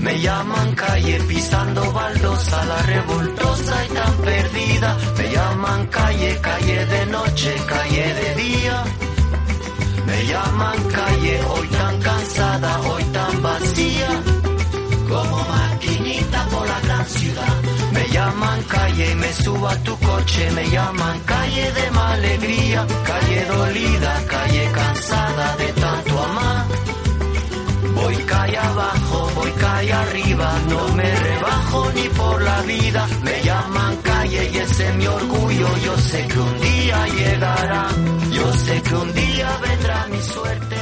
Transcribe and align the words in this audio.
Me 0.00 0.20
llaman 0.20 0.74
calle 0.74 1.20
pisando 1.28 1.92
baldosa, 1.92 2.64
la 2.64 2.82
revoltosa 2.82 3.84
y 3.84 3.88
tan 3.88 4.16
perdida. 4.18 4.96
Me 5.18 5.30
llaman 5.32 5.86
calle, 5.88 6.38
calle 6.40 6.86
de 6.86 7.06
noche, 7.06 7.54
calle 7.66 8.14
de 8.14 8.34
día. 8.36 8.84
Me 10.10 10.26
llaman 10.26 10.78
calle, 10.90 11.40
hoy 11.50 11.68
tan 11.68 12.00
cansada, 12.00 12.80
hoy 12.80 13.04
tan 13.16 13.42
vacía. 13.42 14.08
Como 15.08 15.36
maquinita 15.54 16.44
por 16.46 16.66
la 16.66 16.80
gran 16.80 17.06
ciudad. 17.06 17.56
Me 17.92 18.08
llaman 18.08 18.62
calle 18.64 19.14
me 19.14 19.32
subo 19.32 19.68
a 19.68 19.76
tu 19.86 19.96
coche. 19.98 20.50
Me 20.50 20.68
llaman 20.68 21.20
calle 21.20 21.72
de 21.72 21.90
mala 21.92 22.14
alegría. 22.14 22.86
Calle 23.10 23.44
dolida, 23.44 24.12
calle 24.26 24.64
cansada 24.72 25.56
de 25.56 25.68
tanto 25.84 26.22
amar. 26.24 26.66
Abajo, 28.56 29.30
voy 29.34 29.50
calle 29.52 29.92
arriba, 29.92 30.52
no 30.68 30.88
me 30.94 31.14
rebajo 31.14 31.92
ni 31.94 32.08
por 32.08 32.42
la 32.42 32.62
vida. 32.62 33.06
Me 33.22 33.42
llaman 33.42 33.96
calle 34.02 34.50
y 34.52 34.56
ese 34.58 34.88
es 34.88 34.94
mi 34.96 35.06
orgullo. 35.06 35.68
Yo 35.84 35.96
sé 35.98 36.26
que 36.26 36.38
un 36.38 36.60
día 36.60 37.06
llegará, 37.08 37.88
yo 38.30 38.52
sé 38.52 38.82
que 38.82 38.94
un 38.94 39.12
día 39.14 39.58
vendrá 39.62 40.06
mi 40.08 40.20
suerte, 40.22 40.76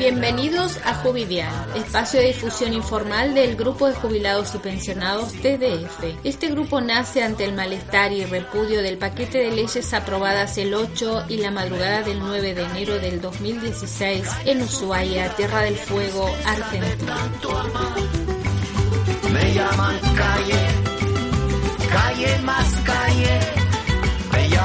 Bienvenidos 0.00 0.78
a 0.86 0.94
Jubidial, 0.94 1.52
espacio 1.76 2.20
de 2.20 2.28
difusión 2.28 2.72
informal 2.72 3.34
del 3.34 3.54
Grupo 3.54 3.86
de 3.86 3.92
Jubilados 3.92 4.54
y 4.54 4.58
Pensionados 4.58 5.34
TDF. 5.34 6.24
Este 6.24 6.48
grupo 6.48 6.80
nace 6.80 7.22
ante 7.22 7.44
el 7.44 7.52
malestar 7.52 8.10
y 8.10 8.24
repudio 8.24 8.80
del 8.82 8.96
paquete 8.96 9.36
de 9.36 9.50
leyes 9.50 9.92
aprobadas 9.92 10.56
el 10.56 10.72
8 10.72 11.26
y 11.28 11.36
la 11.36 11.50
madrugada 11.50 12.00
del 12.00 12.18
9 12.18 12.54
de 12.54 12.62
enero 12.62 12.98
del 12.98 13.20
2016 13.20 14.26
en 14.46 14.62
Ushuaia, 14.62 15.36
Tierra 15.36 15.60
del 15.60 15.76
Fuego, 15.76 16.34
Argentina. 16.46 17.16
Me 19.30 19.52
llaman 19.52 19.98
calle, 20.16 20.66
calle 21.92 22.38
más 22.38 22.74
calle. 22.86 23.59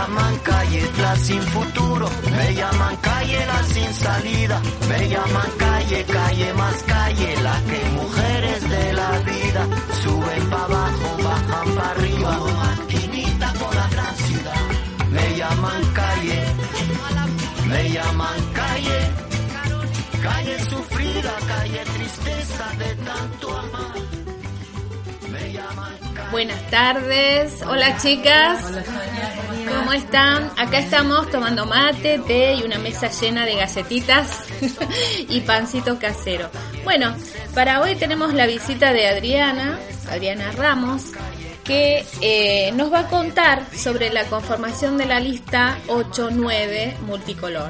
Me 0.06 0.12
llaman 0.12 0.38
calle 0.44 0.92
la 1.02 1.16
sin 1.16 1.42
futuro. 1.42 2.08
Me 2.38 2.54
llaman 2.54 2.96
calle 2.98 3.46
la 3.48 3.64
sin 3.74 3.94
salida. 3.94 4.62
Me 4.88 5.10
llaman 5.10 5.52
calle, 5.58 6.06
calle 6.06 6.54
más 6.54 6.84
calle. 6.84 7.36
La 7.42 7.62
que 7.70 7.90
mujeres 7.90 8.70
de 8.70 8.94
la 8.94 9.12
vida 9.20 9.68
suben 10.04 10.50
para 10.52 10.64
abajo, 10.66 11.18
bajan 11.24 11.76
para 11.76 11.90
arriba. 11.90 12.40
Maquinita 12.62 13.54
por 13.54 13.76
la 13.76 13.88
gran 13.90 14.16
ciudad. 14.16 14.62
Me 15.10 15.38
llaman 15.38 15.84
calle, 15.94 16.44
me 17.68 17.90
llaman 17.90 18.40
calle. 18.54 19.00
Calle 20.22 20.60
sufrida, 20.70 21.34
calle 21.48 21.82
tristeza 21.96 22.66
de 22.78 22.96
tanto 23.06 23.58
amar. 23.58 23.96
Me 25.32 25.54
llaman 25.54 25.98
calle. 26.14 26.32
Buenas 26.32 26.70
tardes, 26.70 27.62
hola 27.64 27.98
chicas. 27.98 28.62
¿Cómo 29.86 29.94
están? 29.94 30.50
Acá 30.58 30.80
estamos 30.80 31.30
tomando 31.30 31.68
mate, 31.68 32.18
té 32.26 32.56
y 32.56 32.64
una 32.64 32.80
mesa 32.80 33.08
llena 33.12 33.46
de 33.46 33.54
galletitas 33.54 34.48
y 35.30 35.42
pancito 35.42 36.00
casero. 36.00 36.50
Bueno, 36.84 37.16
para 37.54 37.82
hoy 37.82 37.94
tenemos 37.94 38.34
la 38.34 38.48
visita 38.48 38.94
de 38.94 39.08
Adriana, 39.08 39.80
Adriana 40.10 40.52
Ramos, 40.54 41.04
que 41.64 42.04
eh, 42.20 42.72
nos 42.72 42.92
va 42.92 43.02
a 43.02 43.08
contar 43.10 43.64
sobre 43.78 44.12
la 44.12 44.26
conformación 44.26 44.98
de 44.98 45.06
la 45.06 45.20
lista 45.20 45.78
8-9 45.86 46.98
multicolor. 47.02 47.70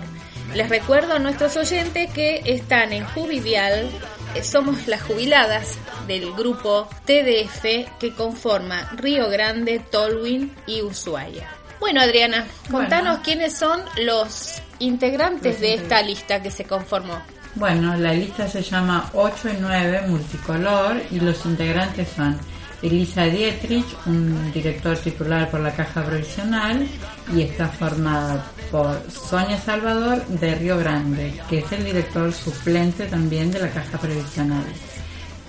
Les 0.54 0.70
recuerdo 0.70 1.16
a 1.16 1.20
nuestros 1.20 1.58
oyentes 1.58 2.14
que 2.14 2.44
están 2.46 2.94
en 2.94 3.04
Jubivial, 3.08 3.90
eh, 4.36 4.42
somos 4.42 4.88
las 4.88 5.04
jubiladas 5.04 5.78
del 6.08 6.32
grupo 6.32 6.88
TDF 7.06 8.00
que 8.00 8.14
conforma 8.16 8.90
Río 8.96 9.30
Grande, 9.30 9.80
Tolwyn 9.80 10.56
y 10.66 10.82
Ushuaia. 10.82 11.65
Bueno, 11.86 12.02
Adriana, 12.02 12.48
contanos 12.72 13.20
quiénes 13.20 13.56
son 13.60 13.80
los 14.04 14.56
integrantes 14.80 15.62
de 15.62 15.76
esta 15.76 16.02
lista 16.02 16.42
que 16.42 16.50
se 16.50 16.64
conformó. 16.64 17.22
Bueno, 17.54 17.96
la 17.96 18.12
lista 18.12 18.48
se 18.48 18.64
llama 18.64 19.12
8 19.14 19.50
y 19.50 19.58
9 19.62 20.02
multicolor 20.08 21.00
y 21.12 21.20
los 21.20 21.46
integrantes 21.46 22.08
son 22.16 22.40
Elisa 22.82 23.26
Dietrich, 23.26 23.86
un 24.08 24.52
director 24.52 24.98
titular 24.98 25.48
por 25.52 25.60
la 25.60 25.76
Caja 25.76 26.04
Provisional 26.04 26.88
y 27.32 27.44
está 27.44 27.68
formada 27.68 28.44
por 28.72 29.00
Sonia 29.12 29.62
Salvador 29.62 30.26
de 30.26 30.56
Río 30.56 30.80
Grande, 30.80 31.40
que 31.48 31.60
es 31.60 31.72
el 31.72 31.86
director 31.86 32.34
suplente 32.34 33.06
también 33.06 33.52
de 33.52 33.60
la 33.60 33.70
Caja 33.70 34.00
Previsional. 34.00 34.66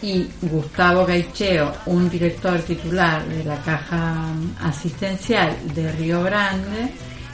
Y 0.02 0.28
Gustavo 0.42 1.06
Gaicheo, 1.06 1.72
un 1.86 2.08
director 2.10 2.60
titular 2.60 3.26
de 3.26 3.44
la 3.44 3.56
Caja 3.62 4.26
Asistencial 4.60 5.56
de 5.74 5.90
Río 5.92 6.22
Grande 6.22 6.92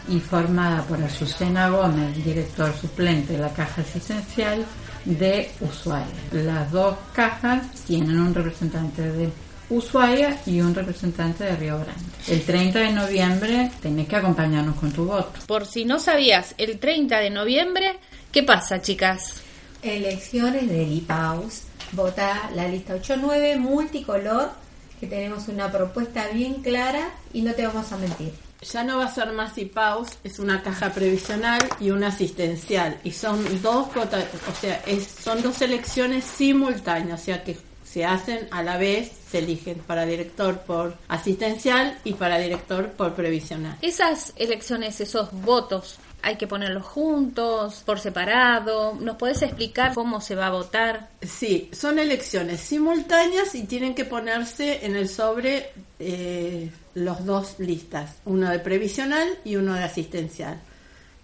y 0.09 0.21
formada 0.21 0.83
por 0.85 1.03
Azucena 1.03 1.69
Gómez, 1.69 2.25
director 2.25 2.73
suplente 2.75 3.35
de 3.35 3.41
la 3.41 3.53
Caja 3.53 3.83
Asistencial 3.83 4.65
de 5.05 5.51
Ushuaia. 5.61 6.07
Las 6.33 6.71
dos 6.71 6.97
cajas 7.13 7.67
tienen 7.87 8.19
un 8.19 8.35
representante 8.35 9.03
de 9.03 9.29
Ushuaia 9.71 10.39
y 10.47 10.61
un 10.61 10.75
representante 10.75 11.45
de 11.45 11.57
Río 11.57 11.79
Grande. 11.79 12.03
El 12.29 12.43
30 12.43 12.79
de 12.79 12.93
noviembre 12.93 13.71
tenés 13.81 14.07
que 14.07 14.17
acompañarnos 14.17 14.77
con 14.77 14.93
tu 14.93 15.07
voto. 15.07 15.33
Por 15.47 15.67
si 15.67 15.85
no 15.85 15.99
sabías, 15.99 16.55
el 16.59 16.79
30 16.79 17.19
de 17.19 17.31
noviembre, 17.31 17.99
¿qué 18.31 18.43
pasa, 18.43 18.81
chicas? 18.81 19.41
Elecciones 19.83 20.69
del 20.69 20.93
IPAUS. 20.93 21.63
Vota 21.93 22.51
la 22.55 22.69
lista 22.69 22.95
8-9 22.97 23.59
multicolor, 23.59 24.51
que 24.99 25.07
tenemos 25.07 25.49
una 25.49 25.71
propuesta 25.71 26.29
bien 26.29 26.63
clara 26.63 27.11
y 27.33 27.43
no 27.43 27.53
te 27.55 27.67
vamos 27.67 27.91
a 27.93 27.97
mentir. 27.97 28.33
Ya 28.63 28.85
no 28.85 28.99
va 28.99 29.07
a 29.07 29.13
ser 29.13 29.33
más 29.33 29.59
IPAUS, 29.59 30.09
es 30.23 30.39
una 30.39 30.63
caja 30.63 30.91
previsional 30.95 31.61
y 31.81 31.91
una 31.91 32.09
asistencial. 32.09 32.99
Y 33.03 33.11
son 33.11 33.43
dos 33.61 33.93
vota- 33.93 34.25
o 34.51 34.55
sea, 34.61 34.81
es, 34.87 35.05
son 35.07 35.43
dos 35.43 35.61
elecciones 35.63 36.25
simultáneas, 36.25 37.21
o 37.21 37.25
sea 37.25 37.43
que 37.43 37.57
se 37.85 38.05
hacen 38.07 38.47
a 38.53 38.63
la 38.63 38.79
vez, 38.79 39.11
se 39.31 39.39
eligen 39.41 39.79
para 39.81 40.07
director 40.07 40.61
por 40.61 40.95
asistencial 41.09 41.99
y 42.05 42.13
para 42.15 42.39
director 42.39 42.89
por 42.93 43.15
previsional. 43.15 43.77
Esas 43.83 44.33
elecciones, 44.37 45.01
esos 45.01 45.31
votos, 45.33 45.97
hay 46.23 46.37
que 46.37 46.47
ponerlos 46.47 46.87
juntos, 46.87 47.83
por 47.85 47.99
separado. 47.99 48.95
¿Nos 49.01 49.17
podés 49.17 49.43
explicar 49.43 49.93
cómo 49.93 50.21
se 50.21 50.37
va 50.37 50.47
a 50.47 50.51
votar? 50.51 51.09
Sí, 51.21 51.69
son 51.73 51.99
elecciones 51.99 52.61
simultáneas 52.61 53.55
y 53.57 53.65
tienen 53.65 53.95
que 53.95 54.05
ponerse 54.05 54.87
en 54.87 54.95
el 54.95 55.09
sobre 55.09 55.71
eh, 55.99 56.71
los 56.95 57.25
dos 57.27 57.57
listas, 57.59 58.17
uno 58.25 58.51
de 58.51 58.61
previsional 58.61 59.29
y 59.45 59.57
uno 59.57 59.75
de 59.75 59.83
asistencial, 59.83 60.61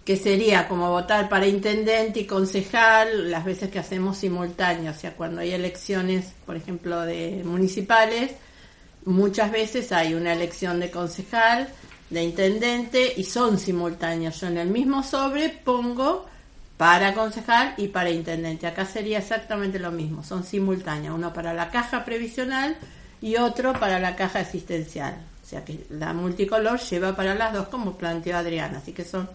que 0.03 0.17
sería 0.17 0.67
como 0.67 0.89
votar 0.89 1.29
para 1.29 1.47
intendente 1.47 2.21
y 2.21 2.25
concejal 2.25 3.31
las 3.31 3.45
veces 3.45 3.69
que 3.69 3.79
hacemos 3.79 4.17
simultáneos, 4.17 4.97
o 4.97 4.99
sea, 4.99 5.15
cuando 5.15 5.41
hay 5.41 5.51
elecciones, 5.51 6.33
por 6.45 6.57
ejemplo, 6.57 7.01
de 7.01 7.41
municipales, 7.45 8.31
muchas 9.05 9.51
veces 9.51 9.91
hay 9.93 10.13
una 10.13 10.33
elección 10.33 10.79
de 10.79 10.91
concejal, 10.91 11.69
de 12.09 12.23
intendente 12.23 13.13
y 13.17 13.23
son 13.23 13.57
simultáneos. 13.57 14.39
Yo 14.41 14.47
en 14.47 14.57
el 14.57 14.69
mismo 14.69 15.03
sobre 15.03 15.49
pongo 15.49 16.25
para 16.77 17.13
concejal 17.13 17.73
y 17.77 17.89
para 17.89 18.09
intendente. 18.09 18.65
Acá 18.65 18.85
sería 18.85 19.17
exactamente 19.17 19.79
lo 19.79 19.91
mismo, 19.91 20.23
son 20.23 20.43
simultáneos, 20.43 21.15
uno 21.15 21.33
para 21.33 21.53
la 21.53 21.69
caja 21.69 22.05
previsional 22.05 22.77
y 23.21 23.35
otro 23.35 23.73
para 23.73 23.99
la 23.99 24.15
caja 24.15 24.39
asistencial. 24.39 25.17
O 25.43 25.45
sea 25.45 25.65
que 25.65 25.85
la 25.89 26.13
multicolor 26.13 26.79
lleva 26.79 27.15
para 27.15 27.35
las 27.35 27.53
dos 27.53 27.67
como 27.67 27.97
planteó 27.97 28.37
Adriana, 28.37 28.77
así 28.77 28.93
que 28.93 29.03
son 29.03 29.29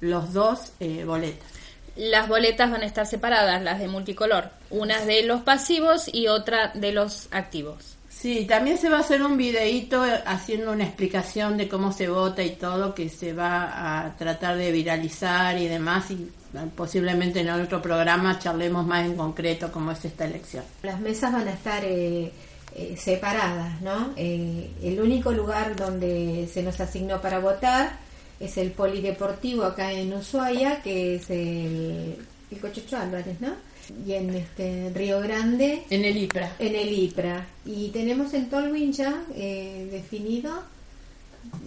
los 0.00 0.32
dos 0.32 0.72
eh, 0.80 1.04
boletas. 1.04 1.46
Las 1.94 2.28
boletas 2.28 2.70
van 2.70 2.82
a 2.82 2.86
estar 2.86 3.06
separadas, 3.06 3.62
las 3.62 3.78
de 3.78 3.88
multicolor. 3.88 4.50
Una 4.70 5.04
de 5.04 5.24
los 5.24 5.42
pasivos 5.42 6.08
y 6.12 6.28
otra 6.28 6.72
de 6.74 6.92
los 6.92 7.28
activos. 7.32 7.97
Sí, 8.20 8.46
también 8.46 8.76
se 8.78 8.88
va 8.88 8.96
a 8.96 9.00
hacer 9.00 9.22
un 9.22 9.36
videíto 9.36 10.02
haciendo 10.26 10.72
una 10.72 10.82
explicación 10.82 11.56
de 11.56 11.68
cómo 11.68 11.92
se 11.92 12.08
vota 12.08 12.42
y 12.42 12.56
todo, 12.56 12.92
que 12.92 13.08
se 13.08 13.32
va 13.32 14.06
a 14.06 14.16
tratar 14.16 14.56
de 14.56 14.72
viralizar 14.72 15.56
y 15.56 15.68
demás, 15.68 16.10
y 16.10 16.14
eh, 16.14 16.58
posiblemente 16.74 17.40
en 17.40 17.50
otro 17.50 17.80
programa 17.80 18.40
charlemos 18.40 18.84
más 18.84 19.06
en 19.06 19.14
concreto 19.14 19.70
cómo 19.70 19.92
es 19.92 20.04
esta 20.04 20.24
elección. 20.24 20.64
Las 20.82 20.98
mesas 21.00 21.32
van 21.32 21.46
a 21.46 21.52
estar 21.52 21.84
eh, 21.84 22.32
eh, 22.74 22.96
separadas, 22.98 23.80
¿no? 23.82 24.12
Eh, 24.16 24.68
el 24.82 25.00
único 25.00 25.30
lugar 25.30 25.76
donde 25.76 26.48
se 26.52 26.64
nos 26.64 26.80
asignó 26.80 27.20
para 27.20 27.38
votar 27.38 28.00
es 28.40 28.58
el 28.58 28.72
polideportivo 28.72 29.62
acá 29.62 29.92
en 29.92 30.12
Ushuaia, 30.12 30.82
que 30.82 31.14
es 31.14 31.30
el 31.30 32.16
el 32.50 32.96
Álvarez, 32.96 33.40
¿no? 33.40 33.67
Y 34.06 34.12
en 34.12 34.34
este 34.34 34.90
Río 34.94 35.20
Grande, 35.20 35.82
En 35.90 36.04
el 36.04 36.16
IPRA. 36.16 36.52
en 36.58 36.74
el 36.74 36.92
IPRA. 36.92 37.46
Y 37.64 37.88
tenemos 37.88 38.34
en 38.34 38.48
Tolwyn 38.50 38.92
ya 38.92 39.22
eh, 39.34 39.88
definido. 39.90 40.52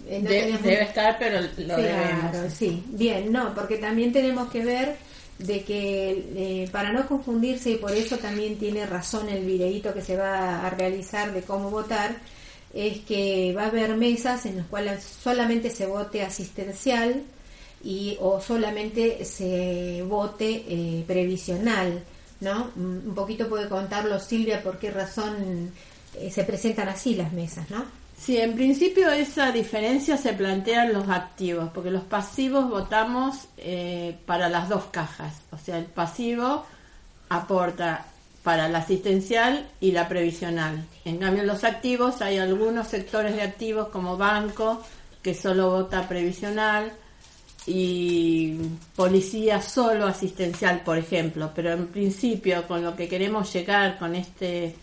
eh, 0.07 0.19
no 0.21 0.29
De- 0.29 0.39
tenemos- 0.41 0.63
debe 0.63 0.83
estar, 0.83 1.17
pero 1.17 1.41
lo 1.41 1.47
Claro, 1.75 1.81
debemos. 1.81 2.53
sí. 2.53 2.83
Bien, 2.89 3.31
no, 3.31 3.53
porque 3.55 3.77
también 3.77 4.11
tenemos 4.13 4.51
que 4.51 4.63
ver 4.63 4.95
de 5.39 5.63
que 5.63 6.25
eh, 6.35 6.69
para 6.71 6.91
no 6.93 7.07
confundirse 7.07 7.71
y 7.71 7.75
por 7.77 7.91
eso 7.91 8.17
también 8.17 8.57
tiene 8.57 8.85
razón 8.85 9.27
el 9.29 9.43
videíto 9.43 9.91
que 9.93 10.01
se 10.03 10.15
va 10.15 10.65
a 10.67 10.69
realizar 10.69 11.33
de 11.33 11.41
cómo 11.41 11.71
votar, 11.71 12.15
es 12.73 12.99
que 12.99 13.53
va 13.57 13.63
a 13.63 13.67
haber 13.67 13.95
mesas 13.97 14.45
en 14.45 14.57
las 14.57 14.67
cuales 14.67 15.03
solamente 15.03 15.71
se 15.71 15.87
vote 15.87 16.21
asistencial 16.21 17.23
y 17.83 18.17
o 18.19 18.39
solamente 18.39 19.25
se 19.25 20.03
vote 20.07 20.63
eh, 20.67 21.03
previsional, 21.07 22.03
¿no? 22.41 22.71
Mm, 22.75 23.07
Un 23.09 23.15
poquito 23.15 23.47
puede 23.47 23.69
contarlo 23.69 24.19
Silvia 24.19 24.61
por 24.61 24.77
qué 24.77 24.91
razón 24.91 25.71
eh, 26.15 26.29
se 26.29 26.43
presentan 26.43 26.89
así 26.89 27.15
las 27.15 27.31
mesas, 27.31 27.69
¿no? 27.69 27.85
Sí, 28.17 28.37
en 28.37 28.53
principio 28.53 29.09
esa 29.09 29.51
diferencia 29.51 30.15
se 30.15 30.33
plantea 30.33 30.85
en 30.85 30.93
los 30.93 31.09
activos, 31.09 31.71
porque 31.73 31.89
los 31.89 32.03
pasivos 32.03 32.69
votamos 32.69 33.47
eh, 33.57 34.15
para 34.27 34.47
las 34.47 34.69
dos 34.69 34.85
cajas. 34.91 35.33
O 35.51 35.57
sea, 35.57 35.79
el 35.79 35.85
pasivo 35.85 36.65
aporta 37.29 38.05
para 38.43 38.67
la 38.67 38.79
asistencial 38.79 39.67
y 39.79 39.91
la 39.91 40.07
previsional. 40.07 40.85
En 41.03 41.17
cambio, 41.17 41.41
en 41.41 41.47
los 41.47 41.63
activos 41.63 42.21
hay 42.21 42.37
algunos 42.37 42.87
sectores 42.87 43.35
de 43.35 43.41
activos 43.41 43.87
como 43.87 44.17
banco 44.17 44.83
que 45.23 45.33
solo 45.33 45.71
vota 45.71 46.07
previsional 46.07 46.91
y 47.65 48.57
policía 48.95 49.61
solo 49.61 50.07
asistencial, 50.07 50.81
por 50.81 50.97
ejemplo. 50.97 51.51
Pero 51.55 51.71
en 51.71 51.87
principio, 51.87 52.67
con 52.67 52.83
lo 52.83 52.95
que 52.95 53.07
queremos 53.07 53.53
llegar 53.53 53.97
con 53.99 54.15
este 54.15 54.75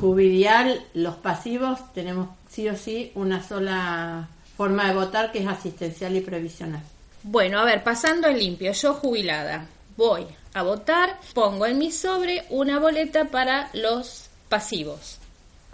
jubidial, 0.00 0.84
los 0.94 1.16
pasivos 1.16 1.92
tenemos 1.92 2.28
sí 2.50 2.68
o 2.68 2.76
sí 2.76 3.12
una 3.14 3.46
sola 3.46 4.28
forma 4.56 4.88
de 4.88 4.94
votar 4.94 5.32
que 5.32 5.40
es 5.40 5.46
asistencial 5.46 6.16
y 6.16 6.20
previsional. 6.20 6.82
Bueno, 7.22 7.60
a 7.60 7.64
ver, 7.64 7.82
pasando 7.82 8.28
el 8.28 8.38
limpio, 8.38 8.72
yo 8.72 8.94
jubilada, 8.94 9.66
voy 9.96 10.26
a 10.54 10.62
votar, 10.62 11.18
pongo 11.34 11.66
en 11.66 11.78
mi 11.78 11.92
sobre 11.92 12.44
una 12.50 12.78
boleta 12.78 13.26
para 13.26 13.70
los 13.72 14.28
pasivos, 14.48 15.18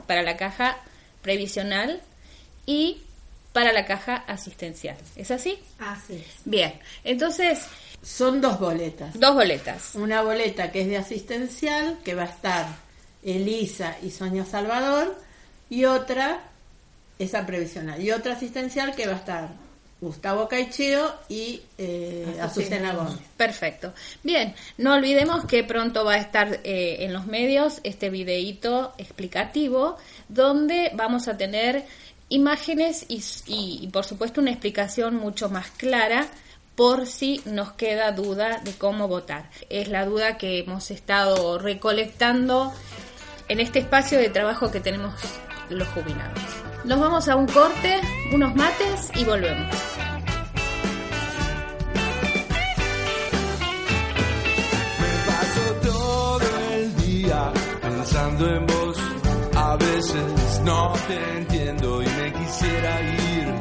para 0.06 0.22
la 0.22 0.36
caja 0.36 0.78
previsional 1.22 2.00
y 2.66 3.03
para 3.54 3.72
la 3.72 3.86
caja 3.86 4.16
asistencial. 4.26 4.96
¿Es 5.14 5.30
así? 5.30 5.58
Así 5.78 6.16
es. 6.16 6.42
Bien, 6.44 6.74
entonces, 7.04 7.60
Son 8.02 8.40
dos 8.40 8.58
boletas. 8.58 9.18
dos 9.18 9.34
boletas. 9.34 9.94
Una 9.94 10.20
boleta 10.22 10.70
que 10.72 10.82
es 10.82 10.88
de 10.88 10.96
asistencial, 10.98 11.98
que 12.04 12.14
va 12.16 12.24
a 12.24 12.26
estar 12.26 12.66
Elisa 13.22 13.96
y 14.02 14.10
Sonia 14.10 14.44
Salvador, 14.44 15.16
y 15.70 15.84
otra, 15.84 16.40
esa 17.18 17.46
previsional, 17.46 18.02
y 18.02 18.10
otra 18.10 18.34
asistencial 18.34 18.94
que 18.96 19.06
va 19.06 19.12
a 19.14 19.18
estar 19.18 19.48
Gustavo 20.00 20.48
Caicheo 20.48 21.14
y 21.28 21.62
eh, 21.78 22.36
Azucena 22.42 22.92
Gómez. 22.92 23.20
Perfecto. 23.36 23.94
Bien, 24.24 24.52
no 24.78 24.94
olvidemos 24.94 25.44
que 25.46 25.62
pronto 25.62 26.04
va 26.04 26.14
a 26.14 26.18
estar 26.18 26.60
eh, 26.64 26.96
en 27.04 27.12
los 27.12 27.26
medios 27.26 27.80
este 27.84 28.10
videíto 28.10 28.92
explicativo 28.98 29.96
donde 30.28 30.90
vamos 30.94 31.28
a 31.28 31.36
tener 31.38 31.86
imágenes 32.28 33.06
y, 33.08 33.88
por 33.92 34.04
supuesto 34.04 34.40
una 34.40 34.50
explicación 34.50 35.16
mucho 35.16 35.48
más 35.48 35.70
clara 35.70 36.26
por 36.74 37.06
si 37.06 37.40
nos 37.44 37.72
queda 37.72 38.12
duda 38.12 38.60
de 38.64 38.72
cómo 38.72 39.06
votar. 39.06 39.48
Es 39.70 39.88
la 39.88 40.04
duda 40.04 40.38
que 40.38 40.58
hemos 40.58 40.90
estado 40.90 41.58
recolectando 41.58 42.72
en 43.48 43.60
este 43.60 43.78
espacio 43.80 44.18
de 44.18 44.30
trabajo 44.30 44.70
que 44.70 44.80
tenemos 44.80 45.14
los 45.70 45.86
jubilados. 45.88 46.40
Nos 46.84 46.98
vamos 46.98 47.28
a 47.28 47.36
un 47.36 47.46
corte, 47.46 48.00
unos 48.32 48.54
mates 48.54 49.10
y 49.14 49.24
volvemos. 49.24 49.74
Me 55.00 55.26
paso 55.26 55.74
todo 55.82 56.58
el 56.72 56.96
día 56.96 57.52
pensando 57.80 58.48
en 58.48 58.66
vos. 58.66 58.98
A 59.56 59.76
veces 59.76 60.60
no 60.64 60.92
te 61.06 61.38
entiendo 61.38 62.02
quisiera 62.54 63.00
ir. 63.02 63.54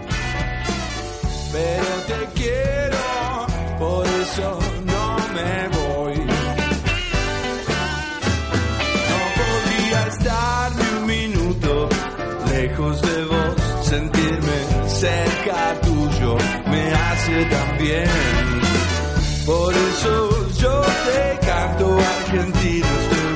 Pero 1.52 1.94
te 2.08 2.42
quiero, 2.42 3.48
por 3.80 4.06
eso 4.08 4.60
no 4.86 5.18
me 5.36 5.68
voy. 5.78 6.16
No 9.10 9.20
podría 9.40 10.08
estar 10.08 10.72
ni 10.76 10.98
un 10.98 11.06
minuto 11.06 11.90
lejos 12.52 13.02
de 13.02 13.26
vos. 13.26 13.56
Sentirme 13.84 14.88
cerca 14.88 15.80
tuyo 15.82 16.38
me 16.68 16.94
hace 16.94 17.46
tan 17.46 17.78
bien. 17.78 18.62
Por 19.46 19.74
eso 19.74 20.48
yo 20.54 20.82
te 21.06 21.46
canto 21.46 21.98
argentinos 22.00 23.10
de 23.12 23.33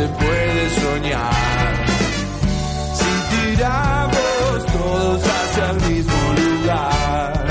se 0.00 0.80
soñar. 0.80 1.86
Si 2.94 3.12
tiramos 3.34 4.66
todos 4.72 5.22
hacia 5.22 5.70
el 5.70 5.92
mismo 5.92 6.34
lugar. 6.40 7.46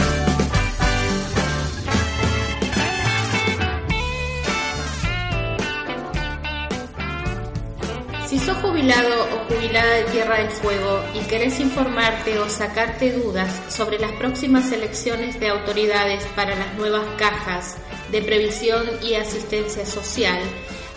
Si 8.28 8.40
sos 8.40 8.58
jubilado 8.58 9.26
o 9.26 9.54
jubilada 9.54 9.94
de 9.96 10.04
Tierra 10.06 10.38
del 10.38 10.50
Fuego 10.50 11.04
y 11.14 11.20
querés 11.28 11.60
informarte 11.60 12.40
o 12.40 12.50
sacarte 12.50 13.12
dudas 13.12 13.50
sobre 13.70 14.00
las 14.00 14.12
próximas 14.14 14.72
elecciones 14.72 15.40
de 15.40 15.50
autoridades 15.50 16.26
para 16.36 16.56
las 16.56 16.74
nuevas 16.76 17.06
cajas 17.18 17.78
de 18.12 18.22
previsión 18.22 18.86
y 19.04 19.16
asistencia 19.16 19.86
social, 19.86 20.40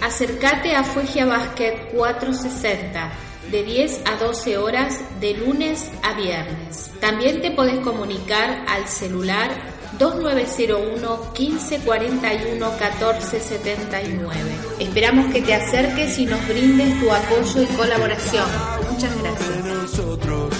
acércate 0.02 0.74
a 0.74 0.84
Fuegia 0.84 1.26
Basket 1.26 1.90
460 1.94 3.12
de 3.50 3.62
10 3.62 4.02
a 4.06 4.16
12 4.16 4.58
horas 4.58 5.00
de 5.20 5.34
lunes 5.34 5.90
a 6.02 6.14
viernes. 6.14 6.90
También 7.00 7.40
te 7.40 7.50
podés 7.50 7.80
comunicar 7.80 8.64
al 8.68 8.86
celular 8.88 9.50
2901 9.98 11.32
1541 11.38 12.70
1479. 12.72 14.34
Esperamos 14.78 15.32
que 15.32 15.42
te 15.42 15.54
acerques 15.54 16.18
y 16.18 16.26
nos 16.26 16.46
brindes 16.48 16.98
tu 17.00 17.10
apoyo 17.10 17.62
y 17.62 17.66
colaboración. 17.76 18.46
Muchas 18.90 19.16
gracias. 19.22 19.64
nosotros 19.64 20.54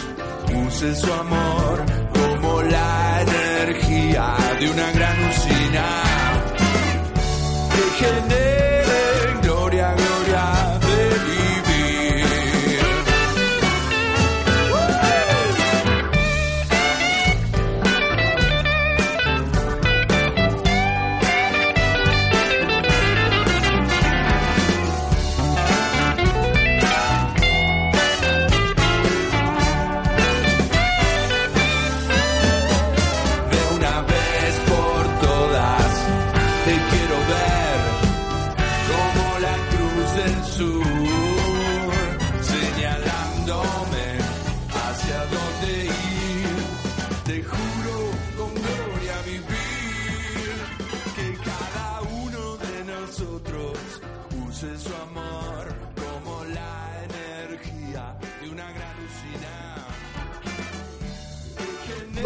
su 0.95 1.13
amor 1.13 1.85
como 2.13 2.63
la 2.63 3.23
energía 3.23 4.35
de 4.59 4.71
una 4.71 4.91
gran 4.93 5.02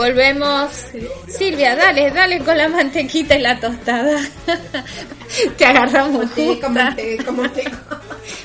Volvemos. 0.07 0.71
Silvia, 1.27 1.75
dale, 1.75 2.13
dale 2.13 2.39
con 2.39 2.57
la 2.57 2.69
mantequita 2.69 3.35
y 3.35 3.41
la 3.41 3.59
tostada. 3.59 4.21
Te 5.59 5.67
agarramos 5.67 6.31
justa. 6.31 6.69
manteca, 6.69 7.33
manteca. 7.33 7.83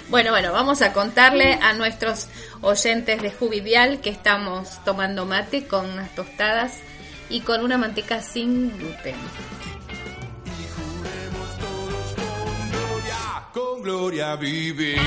Bueno, 0.10 0.32
bueno, 0.32 0.52
vamos 0.52 0.82
a 0.82 0.92
contarle 0.92 1.54
a 1.54 1.74
nuestros 1.74 2.28
oyentes 2.62 3.22
de 3.22 3.32
Juvidial 3.32 4.02
que 4.02 4.10
estamos 4.10 4.84
tomando 4.84 5.26
mate 5.26 5.68
con 5.68 5.88
unas 5.88 6.14
tostadas 6.16 6.74
y 7.30 7.42
con 7.42 7.64
una 7.64 7.78
manteca 7.78 8.22
sin 8.22 8.78
gluten. 8.78 9.16
Y 10.46 10.66
juremos 10.76 11.58
todos 11.60 12.14
con 12.16 12.72
gloria, 12.72 13.44
con 13.54 13.82
gloria 13.84 14.36
vivir. 14.36 15.00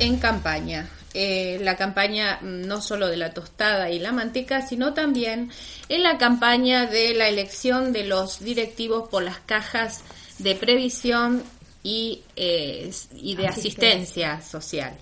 En 0.00 0.18
campaña. 0.18 0.88
Eh, 1.14 1.60
la 1.62 1.76
campaña 1.76 2.40
mm, 2.42 2.66
no 2.66 2.82
solo 2.82 3.06
de 3.06 3.16
la 3.16 3.32
tostada 3.32 3.90
y 3.90 4.00
la 4.00 4.10
manteca, 4.10 4.66
sino 4.66 4.92
también 4.92 5.52
en 5.88 6.02
la 6.02 6.18
campaña 6.18 6.86
de 6.86 7.14
la 7.14 7.28
elección 7.28 7.92
de 7.92 8.04
los 8.04 8.40
directivos 8.40 9.08
por 9.08 9.22
las 9.22 9.38
cajas 9.38 10.02
de 10.38 10.56
previsión 10.56 11.44
y, 11.84 12.24
eh, 12.34 12.90
y 13.14 13.36
de 13.36 13.46
asistencia 13.46 14.42
social. 14.42 14.94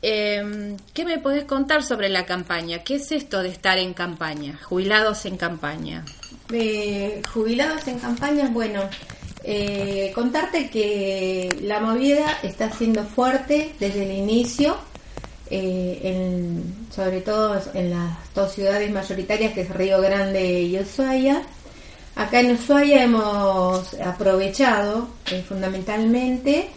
Eh, 0.00 0.76
¿Qué 0.94 1.04
me 1.04 1.18
podés 1.18 1.44
contar 1.44 1.82
sobre 1.82 2.08
la 2.08 2.24
campaña? 2.24 2.78
¿Qué 2.84 2.94
es 2.94 3.12
esto 3.12 3.42
de 3.42 3.50
estar 3.50 3.76
en 3.76 3.92
campaña? 3.92 4.58
Jubilados 4.62 5.26
en 5.26 5.36
campaña. 5.36 6.06
Eh, 6.50 7.20
jubilados 7.32 7.86
en 7.88 7.98
campañas, 7.98 8.50
bueno, 8.50 8.88
eh, 9.44 10.10
contarte 10.14 10.70
que 10.70 11.48
la 11.62 11.80
movida 11.80 12.38
está 12.42 12.70
siendo 12.72 13.04
fuerte 13.04 13.72
desde 13.78 14.04
el 14.04 14.12
inicio, 14.18 14.76
eh, 15.50 16.00
en- 16.02 16.86
sobre 16.94 17.20
todo 17.20 17.60
en 17.74 17.90
las 17.90 18.16
dos 18.34 18.52
ciudades 18.52 18.90
mayoritarias 18.90 19.52
que 19.52 19.60
es 19.62 19.70
Río 19.70 20.00
Grande 20.00 20.62
y 20.62 20.78
Ushuaia. 20.80 21.42
Acá 22.16 22.40
en 22.40 22.52
Ushuaia 22.52 23.04
hemos 23.04 23.92
aprovechado 23.94 25.08
eh, 25.30 25.44
fundamentalmente 25.46 26.68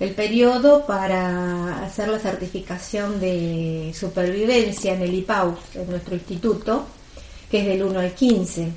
el 0.00 0.10
periodo 0.10 0.86
para 0.86 1.84
hacer 1.84 2.08
la 2.08 2.18
certificación 2.18 3.20
de 3.20 3.92
supervivencia 3.94 4.94
en 4.94 5.02
el 5.02 5.14
IPAU, 5.14 5.56
en 5.74 5.90
nuestro 5.90 6.14
instituto, 6.14 6.84
que 7.50 7.60
es 7.60 7.66
del 7.66 7.82
1 7.84 8.00
al 8.00 8.12
15. 8.12 8.68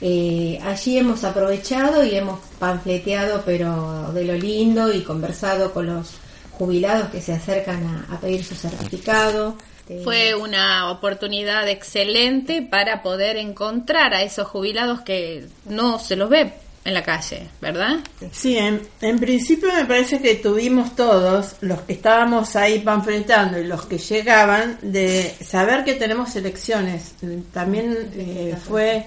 Eh, 0.00 0.60
allí 0.64 0.98
hemos 0.98 1.24
aprovechado 1.24 2.04
y 2.04 2.14
hemos 2.14 2.40
panfleteado, 2.58 3.42
pero 3.44 4.12
de 4.12 4.24
lo 4.24 4.34
lindo, 4.34 4.92
y 4.92 5.02
conversado 5.02 5.72
con 5.72 5.86
los 5.86 6.14
jubilados 6.52 7.08
que 7.10 7.20
se 7.20 7.32
acercan 7.32 7.84
a, 7.84 8.14
a 8.14 8.20
pedir 8.20 8.44
su 8.44 8.54
certificado. 8.54 9.56
Fue 10.04 10.34
una 10.34 10.90
oportunidad 10.90 11.66
excelente 11.66 12.60
para 12.60 13.02
poder 13.02 13.38
encontrar 13.38 14.12
a 14.12 14.22
esos 14.22 14.46
jubilados 14.46 15.00
que 15.00 15.46
no 15.64 15.98
se 15.98 16.14
los 16.14 16.28
ve 16.28 16.52
en 16.84 16.94
la 16.94 17.02
calle, 17.02 17.48
¿verdad? 17.60 17.96
Sí, 18.30 18.56
en, 18.56 18.82
en 19.00 19.18
principio 19.18 19.68
me 19.74 19.84
parece 19.84 20.20
que 20.20 20.36
tuvimos 20.36 20.94
todos, 20.94 21.56
los 21.60 21.80
que 21.82 21.94
estábamos 21.94 22.54
ahí 22.56 22.80
panfletando 22.80 23.58
y 23.58 23.64
los 23.64 23.86
que 23.86 23.98
llegaban, 23.98 24.78
de 24.82 25.34
saber 25.44 25.84
que 25.84 25.94
tenemos 25.94 26.36
elecciones. 26.36 27.14
También 27.52 28.10
eh, 28.14 28.56
fue, 28.62 29.06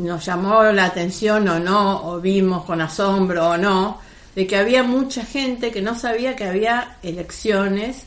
nos 0.00 0.24
llamó 0.24 0.64
la 0.64 0.86
atención 0.86 1.48
o 1.48 1.58
no, 1.58 2.04
o 2.06 2.20
vimos 2.20 2.64
con 2.64 2.80
asombro 2.80 3.50
o 3.50 3.56
no, 3.56 4.00
de 4.34 4.46
que 4.46 4.56
había 4.56 4.82
mucha 4.82 5.24
gente 5.24 5.70
que 5.70 5.82
no 5.82 5.94
sabía 5.94 6.36
que 6.36 6.44
había 6.44 6.96
elecciones. 7.02 8.04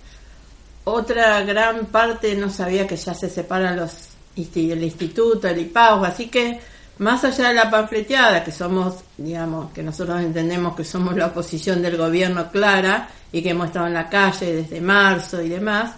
Otra 0.86 1.42
gran 1.44 1.86
parte 1.86 2.36
no 2.36 2.50
sabía 2.50 2.88
que 2.88 2.98
ya 2.98 3.14
se 3.14 3.30
separan 3.30 3.78
los 3.78 4.10
el 4.36 4.84
instituto, 4.84 5.48
el 5.48 5.60
IPAU, 5.60 6.06
así 6.06 6.28
que 6.28 6.60
más 6.98 7.24
allá 7.24 7.50
de 7.50 7.54
la 7.54 7.70
panfleteada, 7.70 8.44
que 8.44 8.52
somos, 8.52 8.96
digamos, 9.16 9.72
que 9.74 9.84
nosotros 9.84 10.22
entendemos 10.22 10.76
que 10.76 10.84
somos 10.84 11.16
la 11.16 11.28
oposición 11.28 11.84
del 11.84 11.98
gobierno 11.98 12.50
clara 12.52 13.10
y 13.32 13.44
que 13.44 13.52
hemos 13.52 13.68
estado 13.68 13.88
en 13.88 13.94
la 13.94 14.10
calle 14.10 14.56
desde 14.56 14.82
marzo 14.82 15.40
y 15.42 15.50
demás, 15.50 15.92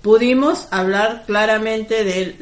pudimos 0.00 0.68
hablar 0.70 1.24
claramente 1.26 2.04
de 2.04 2.36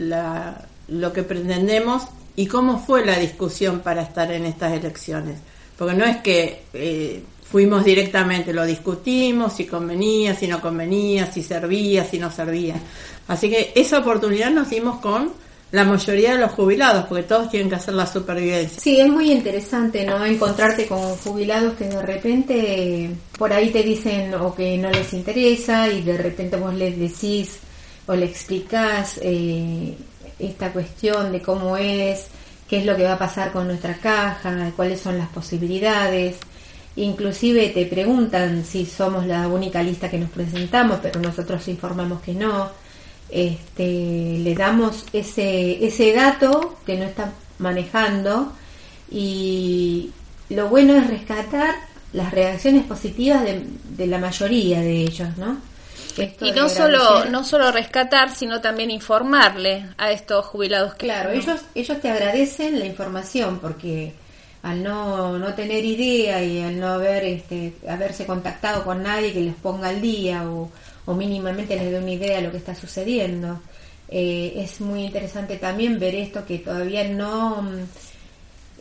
lo 0.89 1.13
que 1.13 1.23
pretendemos 1.23 2.03
y 2.41 2.47
cómo 2.47 2.79
fue 2.79 3.05
la 3.05 3.19
discusión 3.19 3.81
para 3.81 4.01
estar 4.01 4.33
en 4.33 4.47
estas 4.47 4.73
elecciones. 4.73 5.37
Porque 5.77 5.95
no 5.95 6.07
es 6.07 6.17
que 6.19 6.63
eh, 6.73 7.23
fuimos 7.43 7.85
directamente, 7.85 8.55
lo 8.55 8.65
discutimos, 8.65 9.53
si 9.53 9.67
convenía, 9.67 10.35
si 10.35 10.49
no 10.49 10.59
convenía, 10.59 11.31
si 11.31 11.43
servía, 11.43 12.03
si 12.03 12.19
no 12.19 12.31
servía. 12.31 12.77
Así 13.29 13.51
que 13.51 13.73
esa 13.75 13.99
oportunidad 13.99 14.51
nos 14.51 14.71
dimos 14.71 15.01
con 15.01 15.33
la 15.71 15.85
mayoría 15.85 16.33
de 16.33 16.41
los 16.41 16.53
jubilados, 16.53 17.05
porque 17.09 17.25
todos 17.25 17.51
tienen 17.51 17.69
que 17.69 17.75
hacer 17.75 17.93
la 17.93 18.07
supervivencia. 18.07 18.81
Sí, 18.81 18.99
es 18.99 19.09
muy 19.11 19.31
interesante, 19.31 20.07
¿no? 20.07 20.25
Encontrarte 20.25 20.87
con 20.87 21.17
jubilados 21.17 21.75
que 21.75 21.85
de 21.85 22.01
repente 22.01 23.11
por 23.37 23.53
ahí 23.53 23.69
te 23.69 23.83
dicen 23.83 24.33
o 24.33 24.55
que 24.55 24.79
no 24.79 24.91
les 24.91 25.13
interesa 25.13 25.89
y 25.89 26.01
de 26.01 26.17
repente 26.17 26.57
vos 26.57 26.73
les 26.73 26.99
decís 26.99 27.59
o 28.07 28.15
le 28.15 28.25
explicás 28.25 29.21
eh, 29.23 29.95
esta 30.41 30.73
cuestión 30.73 31.33
de 31.33 31.43
cómo 31.43 31.77
es, 31.77 32.27
qué 32.69 32.79
es 32.79 32.87
lo 32.87 32.97
que 32.97 33.05
va 33.05 33.15
a 33.15 33.19
pasar 33.19 33.53
con 33.53 33.67
nuestra 33.67 33.95
caja, 33.95 34.73
cuáles 34.77 35.01
son 35.01 35.19
las 35.19 35.29
posibilidades. 35.29 36.37
Inclusive 36.97 37.69
te 37.69 37.87
preguntan 37.87 38.65
si 38.65 38.85
somos 38.87 39.27
la 39.27 39.49
única 39.49 39.83
lista 39.83 40.11
que 40.11 40.19
nos 40.19 40.31
presentamos, 40.31 40.99
pero 41.03 41.21
nosotros 41.21 41.67
informamos 41.69 42.21
que 42.23 42.35
no. 42.35 42.71
Este, 43.29 44.39
le 44.39 44.55
damos 44.55 45.05
ese, 45.13 45.85
ese 45.87 46.13
dato 46.13 46.79
que 46.85 46.97
no 46.97 47.05
está 47.05 47.33
manejando 47.59 48.53
y 49.09 50.11
lo 50.49 50.69
bueno 50.69 50.97
es 50.97 51.07
rescatar 51.07 51.75
las 52.13 52.33
reacciones 52.33 52.85
positivas 52.87 53.45
de, 53.45 53.65
de 53.97 54.07
la 54.09 54.19
mayoría 54.19 54.81
de 54.81 55.03
ellos, 55.03 55.37
¿no? 55.37 55.70
Esto 56.19 56.47
Y 56.47 56.53
no 56.53 56.69
solo, 56.69 57.25
no 57.27 57.45
solo 57.45 57.71
rescatar, 57.73 58.31
sino 58.35 58.61
también 58.61 58.91
informarle 58.91 59.87
a 59.99 60.11
estos 60.13 60.45
jubilados 60.47 60.95
que 60.95 61.07
Claro, 61.07 61.31
no- 61.31 61.37
ellos, 61.37 61.61
ellos 61.75 62.01
te 62.01 62.11
agradecen 62.11 62.79
la 62.79 62.87
información 62.87 63.59
porque 63.61 64.15
al 64.63 64.83
no, 64.83 65.39
no 65.39 65.55
tener 65.55 65.85
idea 65.85 66.43
y 66.43 66.61
al 66.61 66.79
no 66.79 66.89
haber 66.89 67.25
este, 67.25 67.73
haberse 67.89 68.27
contactado 68.27 68.85
con 68.85 69.03
nadie 69.03 69.33
que 69.33 69.41
les 69.41 69.55
ponga 69.55 69.89
al 69.89 70.01
día 70.03 70.49
o, 70.51 70.71
o 71.07 71.15
mínimamente 71.15 71.77
les 71.77 71.91
dé 71.91 71.99
una 71.99 72.11
idea 72.11 72.37
de 72.37 72.43
lo 72.43 72.51
que 72.51 72.59
está 72.59 72.75
sucediendo, 72.75 73.61
eh, 74.09 74.53
es 74.57 74.81
muy 74.81 75.05
interesante 75.05 75.57
también 75.57 75.99
ver 75.99 76.15
esto 76.15 76.45
que 76.45 76.59
todavía 76.59 77.05
no, 77.05 77.65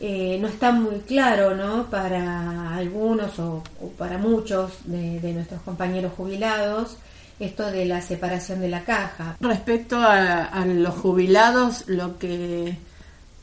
eh, 0.01 0.37
no 0.39 0.47
está 0.47 0.71
muy 0.71 0.99
claro 1.01 1.55
¿no? 1.55 1.89
para 1.89 2.75
algunos 2.75 3.37
o, 3.39 3.63
o 3.81 3.87
para 3.97 4.17
muchos 4.17 4.71
de, 4.85 5.19
de 5.19 5.33
nuestros 5.33 5.61
compañeros 5.61 6.13
jubilados 6.15 6.95
esto 7.39 7.65
de 7.71 7.85
la 7.85 8.01
separación 8.01 8.59
de 8.61 8.67
la 8.69 8.83
caja. 8.83 9.37
Respecto 9.39 9.97
a, 9.99 10.65
los 10.65 10.95
jubilados, 10.95 11.83
lo 11.87 12.17
que 12.19 12.77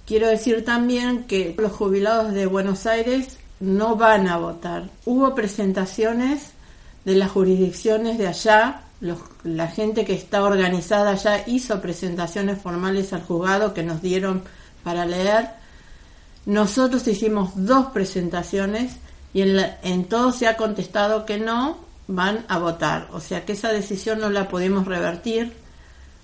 quiero 0.07 0.29
decir 0.29 0.65
también 0.65 1.25
que 1.25 1.55
los 1.59 1.73
jubilados 1.73 2.33
de 2.33 2.47
Buenos 2.47 2.87
Aires 2.87 3.39
no 3.61 3.97
van 3.97 4.29
a 4.29 4.37
votar. 4.37 4.85
Hubo 5.07 5.35
presentaciones 5.35 6.51
de 7.05 7.15
las 7.15 7.31
jurisdicciones 7.31 8.19
de 8.19 8.27
allá, 8.27 8.83
los- 9.01 9.19
la 9.45 9.69
gente 9.69 10.05
que 10.05 10.15
está 10.15 10.43
organizada 10.43 11.11
allá 11.13 11.43
hizo 11.47 11.81
presentaciones 11.81 12.61
formales 12.61 13.13
al 13.13 13.23
juzgado 13.23 13.73
que 13.75 13.83
nos 13.83 14.03
dieron 14.03 14.43
para 14.85 15.07
leer. 15.07 15.49
Nosotros 16.45 17.07
hicimos 17.09 17.51
dos 17.57 17.87
presentaciones 17.87 18.97
y 19.33 19.43
en, 19.43 19.57
la- 19.57 19.79
en 19.83 20.05
todo 20.05 20.33
se 20.33 20.47
ha 20.47 20.57
contestado 20.57 21.25
que 21.27 21.39
no 21.39 21.79
van 22.09 22.45
a 22.49 22.59
votar. 22.59 23.09
O 23.13 23.21
sea 23.21 23.45
que 23.45 23.53
esa 23.53 23.73
decisión 23.73 24.21
no 24.21 24.31
la 24.31 24.49
pudimos 24.49 24.87
revertir. 24.87 25.53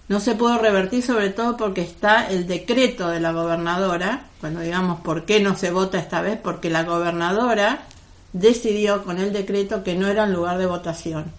No 0.09 0.21
se 0.21 0.35
pudo 0.35 0.59
revertir 0.59 1.03
sobre 1.03 1.31
todo 1.31 1.57
porque 1.57 1.83
está 1.83 2.29
el 2.29 2.47
decreto 2.47 3.09
de 3.09 3.21
la 3.21 3.33
gobernadora. 3.33 4.27
Cuando 4.41 4.61
digamos 4.61 5.01
por 5.01 5.25
qué 5.25 5.41
no 5.41 5.57
se 5.57 5.71
vota 5.71 5.99
esta 5.99 6.21
vez, 6.21 6.39
porque 6.43 6.71
la 6.71 6.85
gobernadora 6.85 7.85
decidió 8.33 9.05
con 9.05 9.19
el 9.19 9.33
decreto 9.33 9.85
que 9.85 9.95
no 9.95 10.09
era 10.09 10.25
el 10.25 10.33
lugar 10.33 10.59
de 10.59 10.67
votación. 10.67 11.33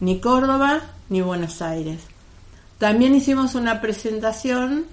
Ni 0.00 0.20
Córdoba 0.20 0.82
ni 1.08 1.20
Buenos 1.20 1.62
Aires. 1.62 2.00
También 2.78 3.14
hicimos 3.14 3.54
una 3.54 3.80
presentación 3.80 4.86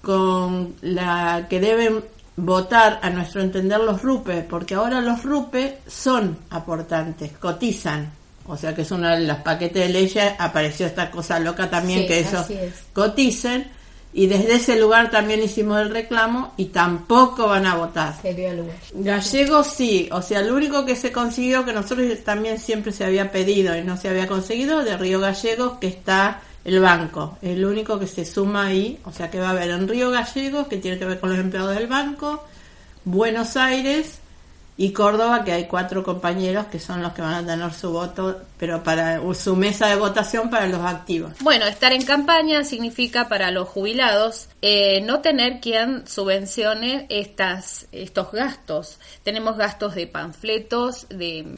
con 0.00 0.74
la 0.80 1.46
que 1.48 1.60
deben 1.60 2.04
votar 2.36 2.98
a 3.02 3.10
nuestro 3.10 3.42
entender 3.42 3.80
los 3.80 4.02
RUPE, 4.02 4.42
porque 4.48 4.74
ahora 4.74 5.00
los 5.00 5.22
RUPE 5.22 5.78
son 5.86 6.38
aportantes, 6.50 7.32
cotizan, 7.38 8.10
O 8.46 8.56
sea 8.56 8.74
que 8.74 8.82
es 8.82 8.90
uno 8.90 9.08
de 9.08 9.20
los 9.20 9.36
paquetes 9.38 9.86
de 9.86 9.92
leyes, 9.92 10.32
apareció 10.38 10.86
esta 10.86 11.10
cosa 11.10 11.38
loca 11.38 11.68
también 11.70 12.00
Sí, 12.00 12.06
que 12.08 12.18
ellos 12.20 12.50
es. 12.50 12.74
coticen. 12.92 13.70
Y 14.14 14.26
desde 14.26 14.56
ese 14.56 14.76
lugar 14.78 15.10
también 15.10 15.42
hicimos 15.42 15.80
el 15.80 15.88
reclamo 15.88 16.52
y 16.58 16.66
tampoco 16.66 17.46
van 17.48 17.64
a 17.64 17.76
votar. 17.76 18.14
Se 18.20 18.34
dio 18.34 18.52
lugar. 18.52 18.76
Gallegos 18.92 19.68
sí, 19.68 20.08
o 20.12 20.20
sea, 20.20 20.42
lo 20.42 20.54
único 20.54 20.84
que 20.84 20.96
se 20.96 21.10
consiguió, 21.12 21.64
que 21.64 21.72
nosotros 21.72 22.06
también 22.22 22.58
siempre 22.58 22.92
se 22.92 23.04
había 23.06 23.32
pedido 23.32 23.74
y 23.74 23.82
no 23.82 23.96
se 23.96 24.10
había 24.10 24.26
conseguido, 24.26 24.82
de 24.84 24.98
Río 24.98 25.18
Gallegos, 25.18 25.78
que 25.80 25.86
está 25.86 26.42
el 26.64 26.80
banco, 26.80 27.38
el 27.42 27.64
único 27.64 27.98
que 27.98 28.06
se 28.06 28.24
suma 28.24 28.66
ahí, 28.66 28.98
o 29.04 29.12
sea 29.12 29.30
que 29.30 29.40
va 29.40 29.48
a 29.48 29.50
haber 29.50 29.70
en 29.70 29.88
Río 29.88 30.10
Gallegos, 30.10 30.68
que 30.68 30.78
tiene 30.78 30.98
que 30.98 31.04
ver 31.04 31.20
con 31.20 31.30
los 31.30 31.38
empleados 31.38 31.74
del 31.74 31.86
banco, 31.86 32.44
Buenos 33.04 33.56
Aires 33.56 34.21
y 34.76 34.92
Córdoba, 34.92 35.44
que 35.44 35.52
hay 35.52 35.66
cuatro 35.66 36.02
compañeros 36.02 36.66
que 36.66 36.80
son 36.80 37.02
los 37.02 37.12
que 37.12 37.22
van 37.22 37.34
a 37.34 37.46
tener 37.46 37.72
su 37.74 37.92
voto, 37.92 38.40
pero 38.58 38.82
para 38.82 39.20
su 39.34 39.54
mesa 39.54 39.88
de 39.88 39.96
votación 39.96 40.48
para 40.48 40.66
los 40.66 40.80
activos. 40.80 41.32
Bueno, 41.40 41.66
estar 41.66 41.92
en 41.92 42.04
campaña 42.04 42.64
significa 42.64 43.28
para 43.28 43.50
los 43.50 43.68
jubilados 43.68 44.48
eh, 44.62 45.00
no 45.02 45.20
tener 45.20 45.60
quien 45.60 46.06
subvencione 46.06 47.06
estas, 47.10 47.86
estos 47.92 48.32
gastos. 48.32 48.98
Tenemos 49.22 49.56
gastos 49.56 49.94
de 49.94 50.06
panfletos, 50.06 51.06
de, 51.10 51.56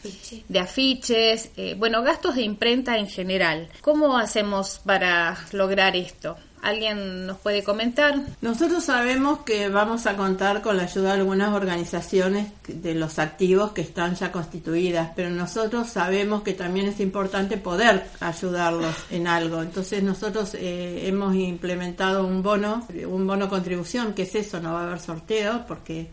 de 0.48 0.58
afiches, 0.58 1.50
eh, 1.56 1.76
bueno, 1.78 2.02
gastos 2.02 2.34
de 2.34 2.42
imprenta 2.42 2.98
en 2.98 3.08
general. 3.08 3.68
¿Cómo 3.80 4.18
hacemos 4.18 4.80
para 4.84 5.36
lograr 5.52 5.94
esto? 5.96 6.36
¿Alguien 6.64 7.26
nos 7.26 7.36
puede 7.36 7.62
comentar? 7.62 8.22
Nosotros 8.40 8.84
sabemos 8.84 9.40
que 9.40 9.68
vamos 9.68 10.06
a 10.06 10.16
contar 10.16 10.62
con 10.62 10.78
la 10.78 10.84
ayuda 10.84 11.12
de 11.12 11.20
algunas 11.20 11.52
organizaciones 11.52 12.52
de 12.66 12.94
los 12.94 13.18
activos 13.18 13.72
que 13.72 13.82
están 13.82 14.14
ya 14.14 14.32
constituidas, 14.32 15.10
pero 15.14 15.28
nosotros 15.28 15.90
sabemos 15.90 16.42
que 16.42 16.54
también 16.54 16.86
es 16.86 17.00
importante 17.00 17.58
poder 17.58 18.06
ayudarlos 18.18 18.94
en 19.10 19.26
algo. 19.26 19.60
Entonces 19.60 20.02
nosotros 20.02 20.54
eh, 20.54 21.06
hemos 21.06 21.34
implementado 21.34 22.26
un 22.26 22.42
bono, 22.42 22.88
un 23.08 23.26
bono 23.26 23.50
contribución, 23.50 24.14
que 24.14 24.22
es 24.22 24.34
eso, 24.34 24.58
no 24.58 24.72
va 24.72 24.84
a 24.84 24.86
haber 24.86 25.00
sorteo 25.00 25.66
porque 25.68 26.08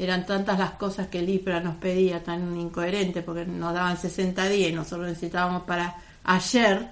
eran 0.00 0.26
tantas 0.26 0.58
las 0.58 0.72
cosas 0.72 1.06
que 1.06 1.20
el 1.20 1.28
IPRA 1.28 1.60
nos 1.60 1.76
pedía, 1.76 2.24
tan 2.24 2.56
incoherente, 2.58 3.22
porque 3.22 3.44
nos 3.44 3.72
daban 3.72 3.96
60 3.96 4.48
días 4.48 4.72
y 4.72 4.74
nosotros 4.74 5.06
necesitábamos 5.06 5.62
para 5.62 5.94
ayer 6.24 6.90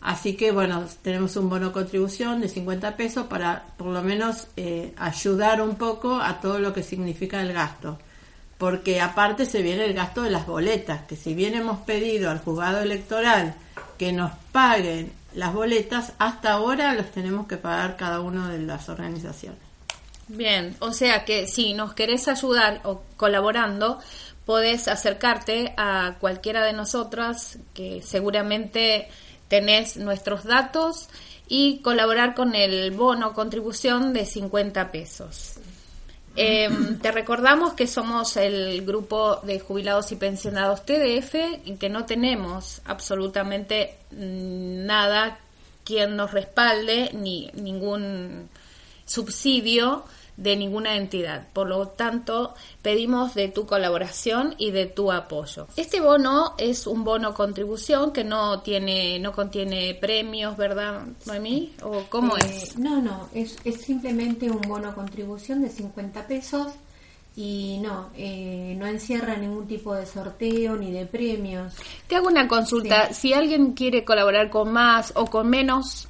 Así 0.00 0.34
que 0.34 0.50
bueno, 0.50 0.86
tenemos 1.02 1.36
un 1.36 1.50
bono 1.50 1.72
contribución 1.72 2.40
de 2.40 2.48
50 2.48 2.96
pesos 2.96 3.26
para 3.26 3.64
por 3.76 3.88
lo 3.88 4.02
menos 4.02 4.46
eh, 4.56 4.94
ayudar 4.96 5.60
un 5.60 5.76
poco 5.76 6.16
a 6.16 6.40
todo 6.40 6.58
lo 6.58 6.72
que 6.72 6.82
significa 6.82 7.42
el 7.42 7.52
gasto. 7.52 7.98
Porque 8.56 9.00
aparte 9.00 9.46
se 9.46 9.62
viene 9.62 9.84
el 9.84 9.94
gasto 9.94 10.22
de 10.22 10.30
las 10.30 10.46
boletas, 10.46 11.02
que 11.06 11.16
si 11.16 11.34
bien 11.34 11.54
hemos 11.54 11.80
pedido 11.80 12.30
al 12.30 12.40
juzgado 12.40 12.80
electoral 12.80 13.54
que 13.98 14.12
nos 14.12 14.32
paguen 14.52 15.12
las 15.34 15.52
boletas, 15.52 16.12
hasta 16.18 16.52
ahora 16.52 16.94
los 16.94 17.10
tenemos 17.10 17.46
que 17.46 17.56
pagar 17.56 17.96
cada 17.96 18.20
una 18.20 18.50
de 18.50 18.58
las 18.58 18.88
organizaciones. 18.88 19.60
Bien, 20.28 20.76
o 20.78 20.92
sea 20.92 21.24
que 21.24 21.46
si 21.46 21.74
nos 21.74 21.92
querés 21.94 22.28
ayudar 22.28 22.80
o 22.84 23.02
colaborando, 23.16 23.98
podés 24.46 24.88
acercarte 24.88 25.74
a 25.76 26.16
cualquiera 26.20 26.64
de 26.64 26.72
nosotras 26.72 27.58
que 27.74 28.00
seguramente 28.02 29.08
tenés 29.50 29.96
nuestros 29.96 30.44
datos 30.44 31.08
y 31.48 31.80
colaborar 31.80 32.36
con 32.36 32.54
el 32.54 32.92
bono 32.92 33.34
contribución 33.34 34.12
de 34.12 34.24
50 34.24 34.92
pesos. 34.92 35.54
Eh, 36.36 36.70
te 37.02 37.10
recordamos 37.10 37.72
que 37.72 37.88
somos 37.88 38.36
el 38.36 38.86
grupo 38.86 39.40
de 39.42 39.58
jubilados 39.58 40.12
y 40.12 40.16
pensionados 40.16 40.86
TDF 40.86 41.34
y 41.64 41.74
que 41.74 41.88
no 41.88 42.06
tenemos 42.06 42.80
absolutamente 42.84 43.98
nada 44.12 45.40
quien 45.84 46.14
nos 46.14 46.30
respalde 46.30 47.10
ni 47.12 47.50
ningún 47.54 48.48
subsidio 49.04 50.04
de 50.40 50.56
ninguna 50.56 50.96
entidad. 50.96 51.46
Por 51.52 51.68
lo 51.68 51.88
tanto, 51.88 52.54
pedimos 52.82 53.34
de 53.34 53.48
tu 53.48 53.66
colaboración 53.66 54.54
y 54.58 54.70
de 54.70 54.86
tu 54.86 55.12
apoyo. 55.12 55.66
Este 55.76 56.00
bono 56.00 56.54
es 56.56 56.86
un 56.86 57.04
bono 57.04 57.34
contribución 57.34 58.10
que 58.12 58.24
no 58.24 58.60
tiene 58.62 59.18
no 59.20 59.32
contiene 59.32 59.94
premios, 59.94 60.56
¿verdad, 60.56 61.02
Noemí? 61.26 61.74
¿O 61.82 62.04
cómo 62.08 62.36
Eh, 62.38 62.40
es? 62.46 62.78
No, 62.78 63.00
no, 63.02 63.28
es, 63.34 63.58
es 63.64 63.82
simplemente 63.82 64.50
un 64.50 64.62
bono 64.62 64.94
contribución 64.94 65.62
de 65.62 65.68
50 65.68 66.26
pesos 66.26 66.68
y 67.36 67.78
no, 67.82 68.08
eh, 68.16 68.74
no 68.78 68.86
encierra 68.86 69.36
ningún 69.36 69.66
tipo 69.68 69.94
de 69.94 70.06
sorteo 70.06 70.74
ni 70.76 70.90
de 70.90 71.04
premios. 71.06 71.74
Te 72.08 72.16
hago 72.16 72.28
una 72.28 72.48
consulta. 72.48 73.12
Si 73.12 73.32
alguien 73.34 73.72
quiere 73.72 74.04
colaborar 74.04 74.48
con 74.50 74.72
más 74.72 75.12
o 75.14 75.26
con 75.26 75.48
menos, 75.48 76.06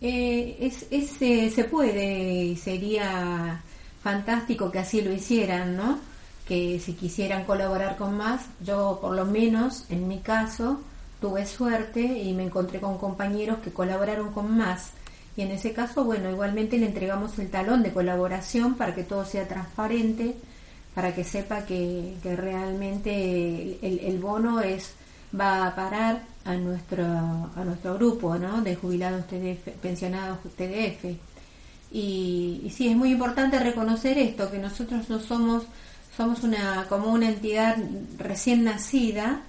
Eh, 0.00 0.58
es, 0.60 0.86
es, 0.90 1.22
eh, 1.22 1.50
se 1.50 1.64
puede 1.64 2.44
y 2.52 2.56
sería 2.56 3.62
fantástico 4.06 4.70
que 4.70 4.78
así 4.78 5.02
lo 5.02 5.12
hicieran, 5.12 5.76
¿no? 5.76 5.98
Que 6.46 6.78
si 6.78 6.92
quisieran 6.92 7.42
colaborar 7.42 7.96
con 7.96 8.16
más, 8.16 8.42
yo 8.64 9.00
por 9.02 9.16
lo 9.16 9.24
menos 9.24 9.84
en 9.90 10.06
mi 10.06 10.20
caso 10.20 10.80
tuve 11.20 11.44
suerte 11.44 12.02
y 12.02 12.32
me 12.32 12.44
encontré 12.44 12.78
con 12.78 12.98
compañeros 12.98 13.58
que 13.64 13.72
colaboraron 13.72 14.30
con 14.30 14.56
más. 14.56 14.90
Y 15.36 15.42
en 15.42 15.50
ese 15.50 15.72
caso, 15.72 16.04
bueno, 16.04 16.30
igualmente 16.30 16.78
le 16.78 16.86
entregamos 16.86 17.36
el 17.40 17.50
talón 17.50 17.82
de 17.82 17.92
colaboración 17.92 18.76
para 18.76 18.94
que 18.94 19.02
todo 19.02 19.24
sea 19.24 19.48
transparente, 19.48 20.36
para 20.94 21.12
que 21.12 21.24
sepa 21.24 21.66
que, 21.66 22.14
que 22.22 22.36
realmente 22.36 23.80
el, 23.82 24.18
bono 24.20 24.60
es 24.60 24.92
va 25.38 25.66
a 25.66 25.74
parar 25.74 26.22
a 26.44 26.54
nuestro 26.54 27.02
a 27.04 27.62
nuestro 27.64 27.94
grupo 27.94 28.38
¿no? 28.38 28.62
de 28.62 28.76
jubilados 28.76 29.26
TDF, 29.26 29.70
pensionados 29.82 30.38
TDF 30.56 31.18
y, 31.92 32.60
y 32.64 32.70
sí 32.70 32.88
es 32.88 32.96
muy 32.96 33.12
importante 33.12 33.58
reconocer 33.58 34.18
esto 34.18 34.50
que 34.50 34.58
nosotros 34.58 35.08
no 35.08 35.20
somos 35.20 35.64
somos 36.16 36.42
una 36.42 36.86
como 36.88 37.12
una 37.12 37.28
entidad 37.28 37.76
recién 38.18 38.64
nacida 38.64 39.42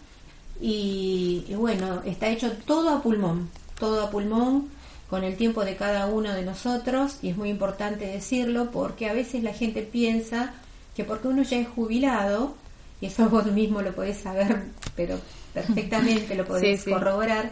y, 0.62 1.46
y 1.48 1.56
bueno 1.56 2.02
está 2.06 2.28
hecho 2.30 2.52
todo 2.66 2.90
a 2.90 3.02
pulmón 3.02 3.50
todo 3.80 4.04
a 4.06 4.10
pulmón 4.10 4.70
con 5.10 5.24
el 5.24 5.38
tiempo 5.38 5.64
de 5.64 5.76
cada 5.78 6.08
uno 6.08 6.34
de 6.34 6.44
nosotros 6.44 7.20
y 7.22 7.30
es 7.30 7.38
muy 7.38 7.50
importante 7.50 8.06
decirlo 8.08 8.72
porque 8.72 9.08
a 9.10 9.14
veces 9.14 9.44
la 9.44 9.54
gente 9.54 9.82
piensa 9.84 10.54
que 10.96 11.04
porque 11.06 11.28
uno 11.30 11.44
ya 11.44 11.58
es 11.60 11.68
jubilado 11.68 12.56
y 13.02 13.06
eso 13.08 13.30
vos 13.30 13.46
mismo 13.48 13.82
lo 13.82 13.94
podés 13.96 14.18
saber 14.18 14.66
pero 14.96 15.20
perfectamente 15.54 16.36
lo 16.36 16.46
podés 16.46 16.80
Sí, 16.80 16.86
sí. 16.86 16.92
corroborar, 16.92 17.52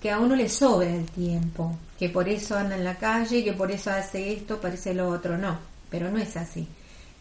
que 0.00 0.10
a 0.10 0.18
uno 0.18 0.34
le 0.34 0.48
sobra 0.48 0.88
el 0.88 1.06
tiempo, 1.06 1.76
que 1.98 2.08
por 2.08 2.28
eso 2.28 2.56
anda 2.56 2.76
en 2.76 2.84
la 2.84 2.96
calle, 2.96 3.44
que 3.44 3.52
por 3.52 3.70
eso 3.70 3.90
hace 3.90 4.32
esto, 4.32 4.60
parece 4.60 4.94
lo 4.94 5.08
otro, 5.08 5.36
no, 5.36 5.58
pero 5.90 6.10
no 6.10 6.18
es 6.18 6.36
así. 6.36 6.66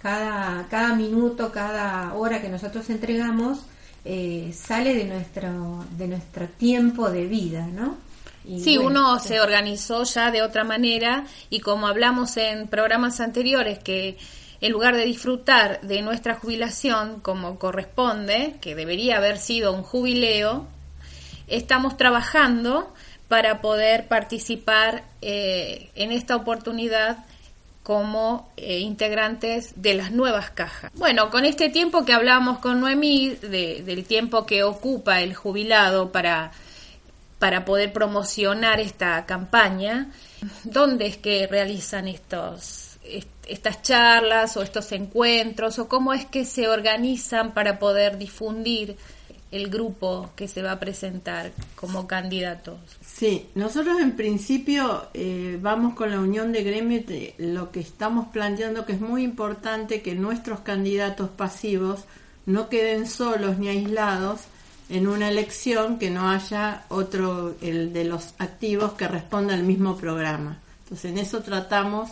Cada, 0.02 0.66
cada 0.70 0.96
minuto, 0.96 1.52
cada 1.52 2.14
hora 2.14 2.42
que 2.42 2.48
nosotros 2.48 2.90
entregamos 2.90 3.60
eh, 4.06 4.54
sale 4.54 4.96
de 4.96 5.04
nuestro, 5.04 5.86
de 5.98 6.08
nuestro 6.08 6.48
tiempo 6.48 7.10
de 7.10 7.26
vida, 7.26 7.68
¿no? 7.68 7.98
Y 8.46 8.62
Sí, 8.62 8.78
bueno, 8.78 9.02
uno 9.12 9.20
se 9.20 9.42
organizó 9.42 10.04
ya 10.04 10.32
de 10.32 10.42
otra 10.42 10.64
manera 10.64 11.26
y 11.50 11.60
como 11.60 11.88
hablamos 11.88 12.38
en 12.38 12.70
programas 12.70 13.20
anteriores 13.20 13.80
que 13.80 14.18
en 14.62 14.72
lugar 14.72 14.96
de 14.96 15.06
disfrutar 15.06 15.82
de 15.82 16.02
nuestra 16.02 16.36
jubilación 16.36 17.20
como 17.20 17.60
corresponde, 17.60 18.56
que 18.62 18.76
debería 18.76 19.18
haber 19.18 19.38
sido 19.38 19.74
un 19.74 19.84
jubileo, 19.84 20.68
estamos 21.50 21.98
trabajando 21.98 22.94
para 23.28 23.62
poder 23.62 24.08
participar 24.08 25.04
eh, 25.22 25.90
en 25.96 26.12
esta 26.12 26.36
oportunidad 26.36 27.18
como 27.84 28.50
eh, 28.58 28.80
integrantes 28.80 29.74
de 29.82 29.94
las 29.96 30.12
nuevas 30.12 30.52
cajas. 30.52 30.92
Bueno, 30.96 31.30
con 31.32 31.46
este 31.46 31.70
tiempo 31.70 32.06
que 32.06 32.14
hablamos 32.14 32.60
con 32.60 32.80
Noemí, 32.82 33.30
de- 33.42 33.82
del 33.84 34.06
tiempo 34.06 34.46
que 34.46 34.64
ocupa 34.64 35.22
el 35.22 35.34
jubilado 35.34 36.12
para 36.12 36.52
para 37.40 37.64
poder 37.64 37.94
promocionar 37.94 38.82
esta 38.82 39.26
campaña, 39.26 40.08
¿dónde 40.66 41.06
es 41.08 41.16
que 41.16 41.48
realizan 41.48 42.10
estos 42.10 42.98
est- 43.02 43.30
estas 43.48 43.82
charlas 43.82 44.58
o 44.58 44.62
estos 44.62 44.92
encuentros 44.92 45.80
o 45.80 45.88
cómo 45.88 46.14
es 46.14 46.26
que 46.26 46.44
se 46.44 46.68
organizan 46.68 47.54
para 47.54 47.80
poder 47.80 48.18
difundir 48.18 48.98
el 49.52 49.70
grupo 49.70 50.30
que 50.36 50.48
se 50.48 50.62
va 50.62 50.74
a 50.74 50.80
presentar 50.80 51.52
como 51.76 52.08
candidatos? 52.08 52.80
Sí, 53.02 53.48
nosotros 53.56 54.00
en 54.00 54.16
principio 54.16 55.08
eh, 55.14 55.58
vamos 55.62 55.96
con 55.96 56.12
la 56.12 56.20
unión 56.20 56.52
de 56.52 56.64
gremios, 56.64 57.06
lo 57.38 57.72
que 57.72 57.80
estamos 57.80 58.28
planteando 58.28 58.86
que 58.86 58.94
es 58.94 59.02
muy 59.02 59.24
importante 59.24 60.02
que 60.02 60.16
nuestros 60.16 60.60
candidatos 60.62 61.30
pasivos 61.30 62.06
no 62.46 62.70
queden 62.70 63.08
solos 63.08 63.58
ni 63.58 63.70
aislados 63.70 64.42
en 64.90 65.08
una 65.08 65.30
elección 65.30 66.00
que 66.00 66.10
no 66.10 66.30
haya 66.30 66.86
otro, 66.90 67.56
el 67.62 67.94
de 67.94 68.06
los 68.06 68.34
activos 68.40 68.94
que 68.94 69.08
responda 69.08 69.54
al 69.54 69.64
mismo 69.64 69.96
programa. 69.96 70.58
Entonces 70.84 71.12
en 71.12 71.20
eso 71.20 71.42
tratamos 71.42 72.10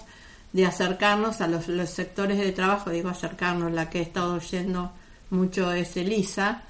de 0.54 0.66
acercarnos 0.66 1.42
a 1.42 1.48
los, 1.48 1.68
los 1.68 1.90
sectores 1.90 2.38
de 2.38 2.52
trabajo, 2.52 2.92
digo 2.92 3.10
acercarnos, 3.10 3.72
la 3.72 3.90
que 3.90 4.00
he 4.00 4.04
estado 4.04 4.36
oyendo 4.36 4.92
mucho 5.30 5.72
es 5.72 5.98
Elisa, 5.98 6.64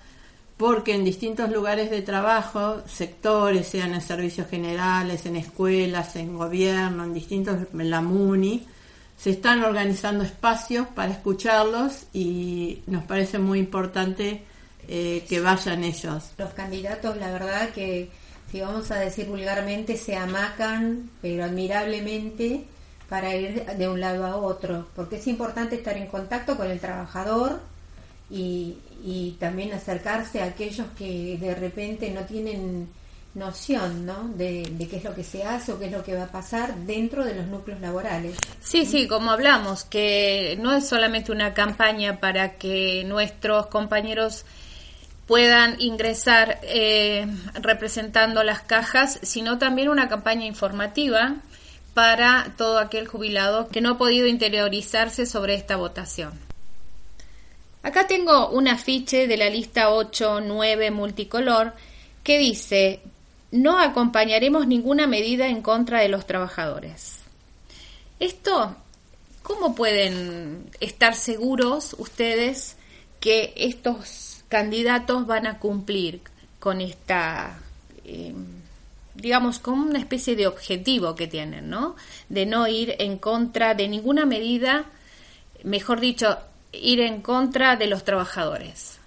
porque 0.58 0.96
en 0.96 1.04
distintos 1.04 1.52
lugares 1.52 1.92
de 1.92 2.02
trabajo, 2.02 2.82
sectores, 2.88 3.68
sean 3.68 3.94
en 3.94 4.02
servicios 4.02 4.48
generales, 4.48 5.26
en 5.28 5.36
escuelas, 5.36 6.16
en 6.16 6.36
gobierno, 6.36 7.04
en 7.04 7.14
distintos, 7.14 7.58
en 7.72 7.90
la 7.90 8.02
MUNI, 8.02 8.68
se 9.16 9.30
están 9.32 9.64
organizando 9.64 10.24
espacios 10.24 10.88
para 10.88 11.12
escucharlos 11.12 12.08
y 12.12 12.82
nos 12.88 13.04
parece 13.04 13.38
muy 13.38 13.60
importante 13.60 14.44
eh, 14.88 15.26
que 15.30 15.40
vayan 15.40 15.84
ellos. 15.84 16.32
Los 16.38 16.54
candidatos, 16.54 17.18
la 17.18 17.32
verdad 17.32 17.70
que, 17.70 18.10
si 18.52 18.60
vamos 18.60 18.90
a 18.90 18.96
decir 18.96 19.28
vulgarmente, 19.28 19.96
se 19.96 20.16
amacan, 20.16 21.12
pero 21.22 21.46
admirablemente, 21.46 22.66
para 23.10 23.36
ir 23.36 23.64
de 23.64 23.88
un 23.88 24.00
lado 24.00 24.26
a 24.26 24.36
otro, 24.36 24.88
porque 24.96 25.18
es 25.18 25.28
importante 25.28 25.76
estar 25.76 25.96
en 25.98 26.08
contacto 26.08 26.58
con 26.58 26.70
el 26.70 26.80
trabajador 26.80 27.62
y, 28.30 28.78
y 29.04 29.38
también 29.40 29.74
acercarse 29.74 30.42
a 30.42 30.46
aquellos 30.46 30.88
que 30.98 31.38
de 31.40 31.56
repente 31.56 32.10
no 32.12 32.22
tienen 32.22 32.90
noción 33.38 34.06
¿no? 34.06 34.30
De, 34.36 34.64
qué 34.90 34.98
es 34.98 35.04
lo 35.04 35.16
que 35.16 35.24
se 35.24 35.44
hace 35.44 35.72
o 35.72 35.80
qué 35.80 35.86
es 35.86 35.92
lo 35.92 36.04
que 36.04 36.16
va 36.16 36.24
a 36.24 36.32
pasar 36.32 36.76
dentro 36.76 37.24
de 37.24 37.36
los 37.36 37.48
núcleos 37.48 37.80
laborales. 37.80 38.36
Sí, 38.62 38.86
sí, 38.86 39.08
como 39.08 39.32
hablamos, 39.32 39.84
que 39.84 40.58
no 40.60 40.74
es 40.74 40.88
solamente 40.88 41.32
una 41.32 41.54
campaña 41.54 42.20
para 42.20 42.58
que 42.58 43.04
nuestros 43.06 43.68
compañeros 43.68 44.46
puedan 45.28 45.80
ingresar 45.80 46.60
eh, 46.64 47.28
representando 47.62 48.44
las 48.44 48.62
cajas, 48.62 49.20
sino 49.22 49.58
también 49.58 49.90
una 49.90 50.08
campaña 50.08 50.46
informativa 50.46 51.36
para 51.94 52.54
todo 52.58 52.80
aquel 52.80 53.08
jubilado 53.08 53.68
que 53.68 53.82
no 53.82 53.92
ha 53.92 53.98
podido 53.98 54.28
interiorizarse 54.28 55.26
sobre 55.26 55.56
esta 55.56 55.76
votación. 55.76 56.47
Acá 57.84 58.08
tengo 58.08 58.50
un 58.50 58.68
afiche 58.68 59.28
de 59.28 59.38
la 59.38 59.50
lista 59.50 59.90
8-9 59.90 60.92
multicolor 60.92 61.74
que 62.24 62.38
dice 62.38 63.02
no 63.52 63.80
acompañaremos 63.80 64.68
ninguna 64.68 65.08
medida 65.08 65.48
en 65.48 65.62
contra 65.62 66.02
de 66.02 66.10
los 66.10 66.26
trabajadores. 66.26 67.20
Esto, 68.20 68.76
¿cómo 69.42 69.76
pueden 69.76 70.70
estar 70.80 71.16
seguros 71.16 71.96
ustedes 71.98 72.76
que 73.20 73.54
estos 73.56 74.44
candidatos 74.50 75.26
van 75.28 75.48
a 75.48 75.60
cumplir 75.60 76.22
con 76.60 76.82
esta, 76.82 77.60
eh, 78.06 78.34
digamos, 79.16 79.60
con 79.60 79.80
una 79.80 80.00
especie 80.00 80.36
de 80.36 80.48
objetivo 80.48 81.16
que 81.16 81.28
tienen, 81.28 81.70
¿no? 81.70 81.96
De 82.30 82.46
no 82.46 82.68
ir 82.68 82.96
en 83.00 83.18
contra 83.18 83.76
de 83.76 83.88
ninguna 83.88 84.26
medida, 84.26 84.86
mejor 85.64 86.00
dicho, 86.00 86.38
ir 86.72 87.00
en 87.02 87.22
contra 87.22 87.76
de 87.76 87.88
los 87.88 88.04
trabajadores. 88.04 89.00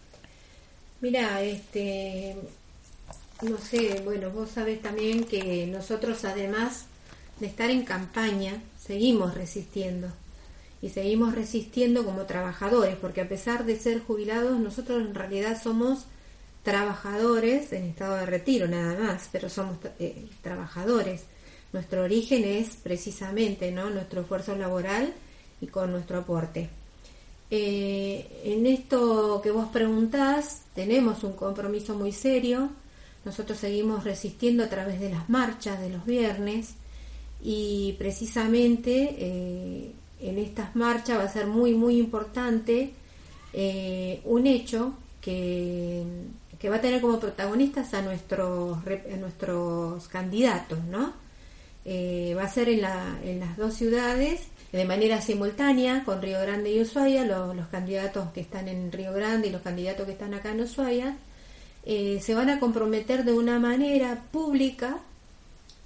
Mira, 1.00 1.42
este, 1.42 2.36
no 3.42 3.58
sé, 3.58 4.02
bueno, 4.04 4.30
vos 4.30 4.50
sabés 4.50 4.82
también 4.82 5.24
que 5.24 5.66
nosotros 5.66 6.24
además 6.24 6.86
de 7.38 7.46
estar 7.46 7.70
en 7.70 7.84
campaña, 7.84 8.62
seguimos 8.78 9.34
resistiendo. 9.34 10.08
Y 10.82 10.90
seguimos 10.90 11.34
resistiendo 11.34 12.04
como 12.04 12.24
trabajadores, 12.24 12.96
porque 12.96 13.22
a 13.22 13.28
pesar 13.28 13.64
de 13.64 13.78
ser 13.78 14.00
jubilados, 14.00 14.58
nosotros 14.58 15.00
en 15.00 15.14
realidad 15.14 15.60
somos 15.62 16.06
trabajadores 16.62 17.72
en 17.72 17.84
estado 17.84 18.16
de 18.16 18.26
retiro 18.26 18.68
nada 18.68 18.98
más, 18.98 19.28
pero 19.32 19.48
somos 19.48 19.78
eh, 19.98 20.26
trabajadores. 20.42 21.24
Nuestro 21.72 22.02
origen 22.02 22.44
es 22.44 22.76
precisamente 22.76 23.70
¿no? 23.72 23.90
nuestro 23.90 24.22
esfuerzo 24.22 24.56
laboral 24.56 25.14
y 25.60 25.66
con 25.66 25.92
nuestro 25.92 26.18
aporte. 26.18 26.68
Eh, 27.50 28.42
en 28.44 28.66
esto 28.66 29.40
que 29.42 29.50
vos 29.50 29.68
preguntás, 29.68 30.62
tenemos 30.74 31.24
un 31.24 31.32
compromiso 31.32 31.94
muy 31.94 32.12
serio 32.12 32.70
nosotros 33.24 33.58
seguimos 33.58 34.04
resistiendo 34.04 34.64
a 34.64 34.68
través 34.68 34.98
de 34.98 35.10
las 35.10 35.28
marchas 35.28 35.80
de 35.80 35.90
los 35.90 36.06
viernes 36.06 36.74
y 37.42 37.94
precisamente 37.98 39.14
eh, 39.18 39.92
en 40.20 40.38
estas 40.38 40.74
marchas 40.74 41.18
va 41.18 41.24
a 41.24 41.32
ser 41.32 41.46
muy, 41.46 41.74
muy 41.74 41.98
importante 41.98 42.92
eh, 43.52 44.20
un 44.24 44.46
hecho 44.46 44.94
que, 45.20 46.02
va 46.70 46.76
a 46.76 46.80
tener 46.80 47.00
como 47.00 47.20
protagonistas 47.20 47.92
a 47.94 48.02
nuestros, 48.02 48.78
a 48.86 49.16
nuestros 49.16 50.08
candidatos, 50.08 50.78
¿no? 50.84 51.12
Va 51.86 52.44
a 52.44 52.48
ser 52.48 52.68
en 52.68 53.40
las 53.40 53.56
dos 53.56 53.74
ciudades 53.74 54.42
de 54.72 54.84
manera 54.84 55.20
simultánea 55.20 56.04
con 56.04 56.22
Río 56.22 56.40
Grande 56.40 56.72
y 56.72 56.80
Ushuaia, 56.80 57.24
los, 57.24 57.56
los 57.56 57.66
candidatos 57.68 58.30
que 58.32 58.40
están 58.40 58.68
en 58.68 58.92
Río 58.92 59.12
Grande 59.12 59.48
y 59.48 59.50
los 59.50 59.62
candidatos 59.62 60.06
que 60.06 60.12
están 60.12 60.34
acá 60.34 60.52
en 60.52 60.60
Ushuaia, 60.60 61.16
eh, 61.84 62.20
se 62.22 62.34
van 62.34 62.50
a 62.50 62.60
comprometer 62.60 63.24
de 63.24 63.32
una 63.32 63.58
manera 63.58 64.22
pública 64.30 64.98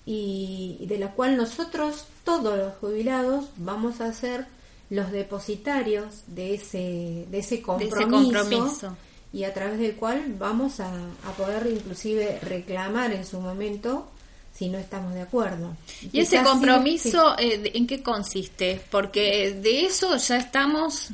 y, 0.04 0.84
de 0.86 0.98
la 0.98 1.12
cual 1.12 1.36
nosotros, 1.36 2.06
todos 2.24 2.58
los 2.58 2.74
jubilados, 2.74 3.46
vamos 3.56 4.00
a 4.00 4.12
ser 4.12 4.46
los 4.90 5.10
depositarios 5.12 6.24
de 6.26 6.54
ese, 6.54 7.26
de 7.30 7.38
ese 7.38 7.62
compromiso, 7.62 8.96
y 9.32 9.44
a 9.44 9.54
través 9.54 9.78
del 9.78 9.96
cual 9.96 10.34
vamos 10.38 10.80
a, 10.80 10.92
poder 11.36 11.66
inclusive 11.66 12.38
reclamar 12.40 13.12
en 13.12 13.24
su 13.24 13.40
momento 13.40 14.08
si 14.54 14.68
no 14.68 14.78
estamos 14.78 15.14
de 15.14 15.22
acuerdo. 15.22 15.76
¿Y 16.12 16.20
ese 16.20 16.42
compromiso 16.42 17.36
eh, 17.38 17.72
en 17.74 17.86
qué 17.86 18.02
consiste? 18.02 18.80
Porque 18.90 19.52
de 19.52 19.86
eso 19.86 20.16
ya 20.16 20.36
estamos... 20.36 21.08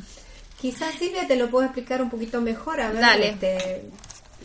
Quizás 0.61 0.95
Silvia 0.97 1.27
te 1.27 1.37
lo 1.37 1.49
puedo 1.49 1.65
explicar 1.65 2.03
un 2.03 2.11
poquito 2.11 2.41
mejor. 2.43 2.81
A 2.83 2.91
ver, 2.91 3.01
Dale. 3.01 3.29
Este, 3.31 3.83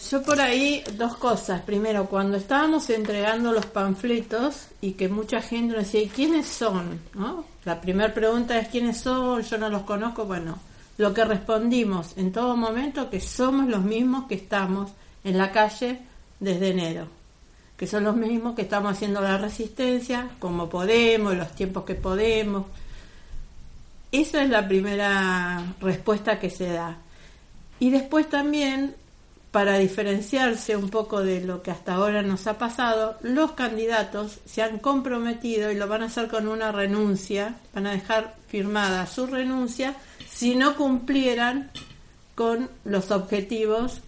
yo 0.10 0.24
por 0.24 0.40
ahí 0.40 0.84
dos 0.94 1.18
cosas. 1.18 1.62
Primero, 1.62 2.06
cuando 2.06 2.38
estábamos 2.38 2.90
entregando 2.90 3.52
los 3.52 3.66
panfletos 3.66 4.68
y 4.80 4.94
que 4.94 5.10
mucha 5.10 5.42
gente 5.42 5.76
nos 5.76 5.92
decía, 5.92 6.10
¿quiénes 6.14 6.48
son? 6.48 7.02
¿No? 7.14 7.46
La 7.66 7.82
primera 7.82 8.14
pregunta 8.14 8.58
es, 8.58 8.70
¿quiénes 8.70 8.98
son? 8.98 9.42
Yo 9.42 9.58
no 9.58 9.70
los 9.70 9.82
conozco. 9.82 10.26
Bueno, 10.26 10.58
lo 10.98 11.14
que 11.14 11.26
respondimos 11.26 12.14
en 12.18 12.32
todo 12.32 12.56
momento 12.56 13.10
que 13.10 13.20
somos 13.20 13.68
los 13.68 13.84
mismos 13.84 14.28
que 14.28 14.36
estamos 14.36 14.92
en 15.24 15.38
la 15.38 15.52
calle 15.52 16.00
desde 16.40 16.70
enero, 16.70 17.08
que 17.78 17.88
son 17.88 18.04
los 18.04 18.16
mismos 18.16 18.56
que 18.56 18.62
estamos 18.62 18.94
haciendo 18.94 19.22
la 19.22 19.38
resistencia, 19.38 20.30
como 20.40 20.70
podemos, 20.70 21.36
los 21.36 21.52
tiempos 21.54 21.84
que 21.84 21.96
podemos. 21.96 22.66
Esa 24.12 24.44
es 24.44 24.50
la 24.50 24.68
primera 24.68 25.76
respuesta 25.82 26.40
que 26.40 26.50
se 26.50 26.72
da. 26.72 26.98
Y 27.80 27.90
después 27.90 28.30
también 28.30 28.96
para 29.56 29.78
diferenciarse 29.78 30.76
un 30.76 30.90
poco 30.90 31.24
de 31.24 31.40
lo 31.40 31.62
que 31.64 31.72
hasta 31.72 31.94
ahora 31.94 32.22
nos 32.22 32.46
ha 32.46 32.58
pasado, 32.58 33.16
los 33.22 33.54
candidatos 33.54 34.40
se 34.46 34.62
han 34.62 34.80
comprometido 34.80 35.72
y 35.72 35.76
lo 35.76 35.88
van 35.88 36.04
a 36.04 36.08
hacer 36.08 36.28
con 36.28 36.50
una 36.50 36.74
renuncia, 36.74 37.56
van 37.74 37.88
a 37.88 37.94
dejar 37.94 38.36
firmada 38.50 39.08
su 39.08 39.28
renuncia 39.28 39.96
si 40.30 40.56
no 40.56 40.76
cumplieran 40.76 41.72
con 42.36 42.70
los 42.84 43.12
objetivos 43.12 44.02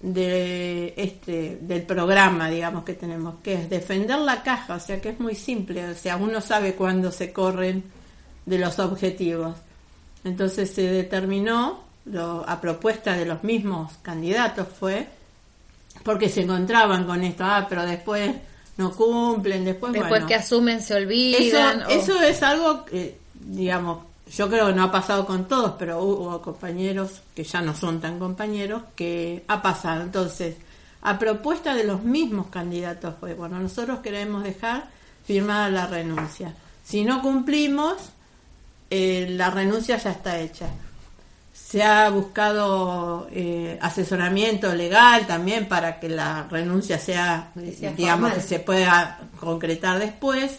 de 0.00 0.94
este 0.96 1.58
del 1.60 1.82
programa, 1.82 2.48
digamos 2.48 2.84
que 2.84 2.94
tenemos, 2.94 3.36
que 3.42 3.54
es 3.54 3.70
defender 3.70 4.18
la 4.18 4.42
caja, 4.42 4.76
o 4.76 4.80
sea 4.80 5.00
que 5.00 5.10
es 5.10 5.20
muy 5.20 5.34
simple, 5.34 5.90
o 5.90 5.94
sea, 5.94 6.16
uno 6.16 6.40
sabe 6.40 6.74
cuándo 6.74 7.12
se 7.12 7.32
corren 7.32 7.84
de 8.46 8.58
los 8.58 8.78
objetivos. 8.78 9.56
Entonces 10.24 10.70
se 10.70 10.82
determinó 10.82 11.84
a 12.46 12.60
propuesta 12.60 13.14
de 13.14 13.26
los 13.26 13.44
mismos 13.44 13.92
candidatos 14.02 14.68
fue 14.68 15.06
porque 16.02 16.28
se 16.28 16.42
encontraban 16.42 17.04
con 17.04 17.22
esto, 17.22 17.44
ah, 17.44 17.66
pero 17.68 17.84
después 17.84 18.30
no 18.76 18.92
cumplen, 18.92 19.64
después 19.64 19.92
después 19.92 20.24
que 20.24 20.34
asumen 20.34 20.80
se 20.80 20.94
olvidan. 20.94 21.82
Eso, 21.90 22.20
es 22.22 22.42
algo 22.42 22.84
que, 22.84 23.18
digamos, 23.34 24.04
yo 24.30 24.48
creo 24.48 24.68
que 24.68 24.74
no 24.74 24.84
ha 24.84 24.92
pasado 24.92 25.26
con 25.26 25.46
todos, 25.46 25.74
pero 25.78 26.02
hubo 26.02 26.40
compañeros 26.40 27.22
que 27.34 27.44
ya 27.44 27.60
no 27.60 27.74
son 27.74 28.00
tan 28.00 28.18
compañeros 28.18 28.82
que 28.94 29.44
ha 29.48 29.60
pasado. 29.60 30.02
Entonces, 30.02 30.56
a 31.02 31.18
propuesta 31.18 31.74
de 31.74 31.84
los 31.84 32.02
mismos 32.02 32.46
candidatos 32.48 33.14
fue, 33.18 33.34
bueno, 33.34 33.58
nosotros 33.58 34.00
queremos 34.00 34.42
dejar 34.44 34.88
firmada 35.24 35.68
la 35.70 35.86
renuncia. 35.86 36.54
Si 36.84 37.04
no 37.04 37.22
cumplimos, 37.22 37.96
eh, 38.90 39.26
la 39.30 39.50
renuncia 39.50 39.96
ya 39.96 40.10
está 40.10 40.38
hecha 40.38 40.68
se 41.70 41.84
ha 41.84 42.10
buscado 42.10 43.28
eh, 43.30 43.78
asesoramiento 43.80 44.74
legal 44.74 45.24
también 45.28 45.68
para 45.68 46.00
que 46.00 46.08
la 46.08 46.48
renuncia 46.50 46.98
sea, 46.98 47.52
digamos, 47.54 48.32
que 48.32 48.40
se 48.40 48.58
pueda 48.58 49.20
concretar 49.38 50.00
después. 50.00 50.58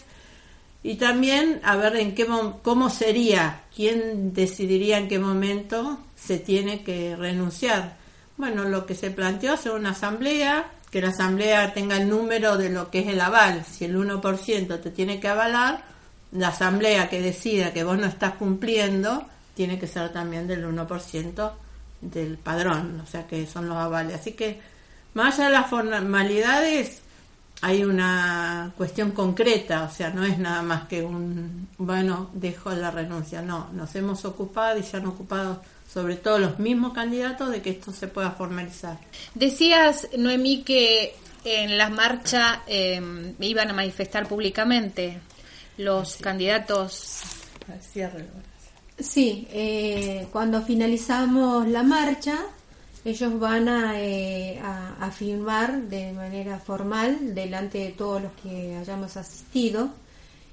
Y 0.82 0.96
también 0.96 1.60
a 1.62 1.76
ver 1.76 1.96
en 1.96 2.14
qué 2.14 2.26
cómo 2.62 2.90
sería, 2.90 3.62
quién 3.74 4.32
decidiría 4.32 4.98
en 4.98 5.08
qué 5.08 5.18
momento 5.18 6.00
se 6.16 6.38
tiene 6.38 6.82
que 6.82 7.14
renunciar. 7.14 7.96
Bueno, 8.36 8.64
lo 8.64 8.84
que 8.84 8.94
se 8.94 9.10
planteó 9.10 9.54
es 9.54 9.66
una 9.66 9.90
asamblea, 9.90 10.70
que 10.90 11.00
la 11.00 11.08
asamblea 11.08 11.72
tenga 11.72 11.96
el 11.96 12.08
número 12.08 12.56
de 12.56 12.70
lo 12.70 12.90
que 12.90 13.00
es 13.00 13.08
el 13.08 13.20
aval. 13.20 13.64
Si 13.64 13.84
el 13.84 13.96
1% 13.96 14.80
te 14.80 14.90
tiene 14.90 15.20
que 15.20 15.28
avalar, 15.28 15.84
la 16.32 16.48
asamblea 16.48 17.08
que 17.08 17.20
decida 17.20 17.72
que 17.72 17.84
vos 17.84 17.98
no 17.98 18.06
estás 18.06 18.34
cumpliendo, 18.34 19.26
tiene 19.54 19.78
que 19.78 19.86
ser 19.86 20.12
también 20.12 20.46
del 20.48 20.64
1% 20.64 21.52
del 22.00 22.38
padrón, 22.38 23.00
o 23.00 23.06
sea 23.06 23.26
que 23.26 23.46
son 23.46 23.68
los 23.68 23.78
avales. 23.78 24.20
Así 24.20 24.32
que 24.32 24.60
Más 25.14 25.38
allá 25.38 25.48
de 25.48 25.52
las 25.52 25.68
formalidades, 25.68 27.01
hay 27.62 27.84
una 27.84 28.72
cuestión 28.76 29.12
concreta, 29.12 29.84
o 29.84 29.90
sea, 29.90 30.10
no 30.10 30.24
es 30.24 30.36
nada 30.36 30.62
más 30.62 30.88
que 30.88 31.04
un, 31.04 31.68
bueno, 31.78 32.28
dejo 32.34 32.72
la 32.72 32.90
renuncia, 32.90 33.40
no, 33.40 33.70
nos 33.72 33.94
hemos 33.94 34.24
ocupado 34.24 34.78
y 34.78 34.82
se 34.82 34.96
han 34.96 35.06
ocupado 35.06 35.62
sobre 35.90 36.16
todo 36.16 36.40
los 36.40 36.58
mismos 36.58 36.92
candidatos 36.92 37.50
de 37.50 37.62
que 37.62 37.70
esto 37.70 37.92
se 37.92 38.08
pueda 38.08 38.32
formalizar. 38.32 38.98
Decías, 39.34 40.08
Noemí, 40.18 40.64
que 40.64 41.14
en 41.44 41.78
la 41.78 41.88
marcha 41.88 42.62
eh, 42.66 43.00
iban 43.38 43.70
a 43.70 43.72
manifestar 43.72 44.26
públicamente 44.26 45.20
los 45.76 46.16
candidatos. 46.16 47.20
Sí, 48.98 49.46
eh, 49.52 50.26
cuando 50.32 50.62
finalizamos 50.62 51.68
la 51.68 51.84
marcha, 51.84 52.40
ellos 53.04 53.38
van 53.38 53.68
a, 53.68 54.00
eh, 54.00 54.58
a, 54.62 55.04
a, 55.04 55.10
de 55.10 56.12
manera 56.12 56.58
formal 56.58 57.34
delante 57.34 57.78
de 57.78 57.90
todos 57.90 58.22
los 58.22 58.32
que 58.42 58.76
hayamos 58.76 59.16
asistido 59.16 59.90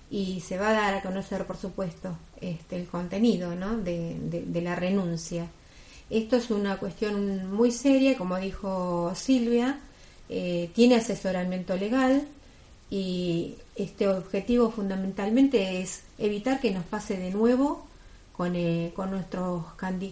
y 0.09 0.41
se 0.41 0.57
va 0.57 0.69
a 0.69 0.73
dar 0.73 0.93
a 0.95 1.01
conocer, 1.01 1.45
por 1.45 1.57
supuesto, 1.57 2.17
este, 2.41 2.77
el 2.77 2.87
contenido 2.87 3.53
¿no? 3.55 3.77
de, 3.77 4.17
de, 4.19 4.43
de 4.45 4.61
la 4.61 4.75
renuncia. 4.75 5.45
Esto 6.09 6.37
es 6.37 6.49
una 6.49 6.77
cuestión 6.77 7.53
muy 7.53 7.71
seria, 7.71 8.17
como 8.17 8.37
dijo 8.37 9.13
Silvia, 9.13 9.79
eh, 10.27 10.71
tiene 10.73 10.95
asesoramiento 10.95 11.75
legal 11.75 12.27
y 12.89 13.55
este 13.75 14.07
objetivo 14.07 14.71
fundamentalmente 14.71 15.81
es 15.81 16.01
evitar 16.17 16.59
que 16.59 16.71
nos 16.71 16.83
pase 16.85 17.17
de 17.17 17.29
nuevo 17.29 17.85
con, 18.35 18.55
eh, 18.55 18.91
con 18.95 19.11
nuestros 19.11 19.65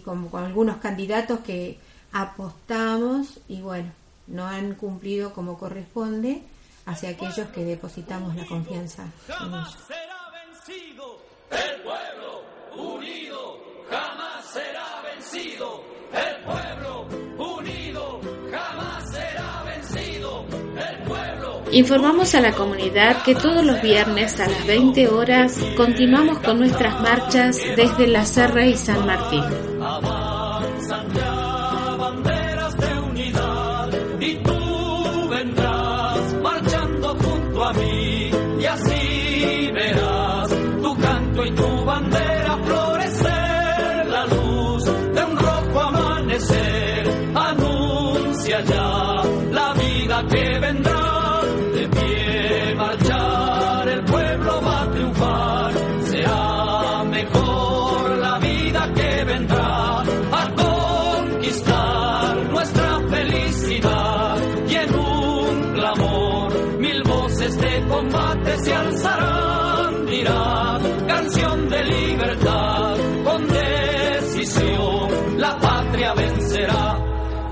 con, 0.04 0.28
con 0.28 0.44
algunos 0.44 0.76
candidatos 0.76 1.40
que 1.40 1.78
apostamos 2.12 3.40
y 3.48 3.60
bueno, 3.60 3.90
no 4.26 4.46
han 4.46 4.74
cumplido 4.74 5.32
como 5.32 5.58
corresponde 5.58 6.42
hacia 6.86 7.10
aquellos 7.10 7.48
que 7.48 7.64
depositamos 7.64 8.34
la 8.34 8.46
confianza 8.46 9.04
en 9.28 9.54
ellos. 9.54 9.76
será 9.86 10.18
vencido 10.32 11.20
el 11.50 11.82
pueblo 11.82 12.94
unido, 12.94 13.60
jamás 13.90 14.44
será 14.52 15.02
vencido 15.02 15.84
el 16.12 16.44
pueblo 16.44 17.08
unido, 17.56 18.20
jamás 18.50 19.10
será 19.10 19.62
vencido 19.64 20.46
el 20.48 21.02
pueblo. 21.04 21.62
Informamos 21.72 22.34
a 22.34 22.40
la 22.40 22.52
comunidad 22.52 23.22
que 23.22 23.34
todos 23.34 23.64
los 23.64 23.82
viernes 23.82 24.40
a 24.40 24.48
las 24.48 24.66
20 24.66 25.08
horas 25.08 25.58
continuamos 25.76 26.38
con 26.38 26.58
nuestras 26.58 27.00
marchas 27.02 27.58
desde 27.76 28.06
La 28.06 28.24
Serra 28.24 28.66
y 28.66 28.76
San 28.76 29.04
Martín. 29.06 29.77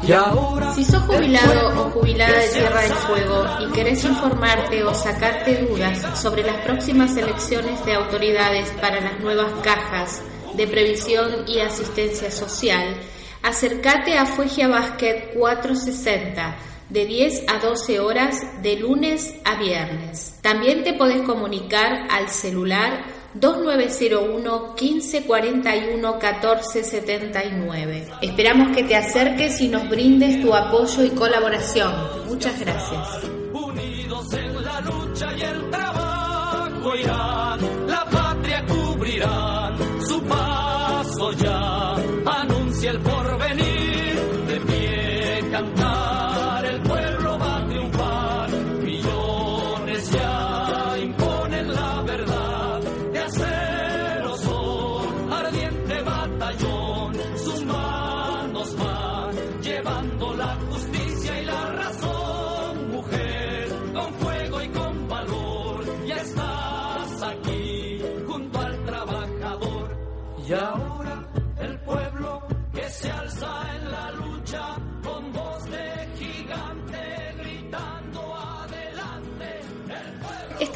Si 0.06 0.84
sos 0.84 1.02
jubilado 1.02 1.80
o 1.80 1.90
jubilada 1.90 2.38
de 2.38 2.48
Tierra 2.50 2.80
del 2.82 2.92
Fuego 2.92 3.44
y 3.60 3.72
querés 3.72 4.04
informarte 4.04 4.84
o 4.84 4.94
sacarte 4.94 5.56
dudas 5.66 6.20
sobre 6.20 6.44
las 6.44 6.58
próximas 6.58 7.16
elecciones 7.16 7.84
de 7.84 7.94
autoridades 7.94 8.70
para 8.80 9.00
las 9.00 9.18
nuevas 9.18 9.52
cajas 9.64 10.22
de 10.54 10.68
previsión 10.68 11.48
y 11.48 11.58
asistencia 11.58 12.30
social, 12.30 12.94
acércate 13.42 14.16
a 14.16 14.26
Fuegia 14.26 14.68
Basket 14.68 15.32
460 15.34 16.56
de 16.88 17.04
10 17.04 17.44
a 17.48 17.58
12 17.58 17.98
horas 17.98 18.62
de 18.62 18.76
lunes 18.76 19.34
a 19.44 19.56
viernes. 19.56 20.38
También 20.40 20.84
te 20.84 20.92
podés 20.92 21.22
comunicar 21.22 22.06
al 22.10 22.28
celular 22.28 23.15
2901 23.40 24.74
1541 24.80 26.18
1479. 26.18 28.06
Esperamos 28.22 28.76
que 28.76 28.84
te 28.84 28.96
acerques 28.96 29.60
y 29.60 29.68
nos 29.68 29.88
brindes 29.88 30.40
tu 30.40 30.54
apoyo 30.54 31.04
y 31.04 31.10
colaboración. 31.10 31.92
Muchas 32.26 32.58
gracias. 32.58 33.26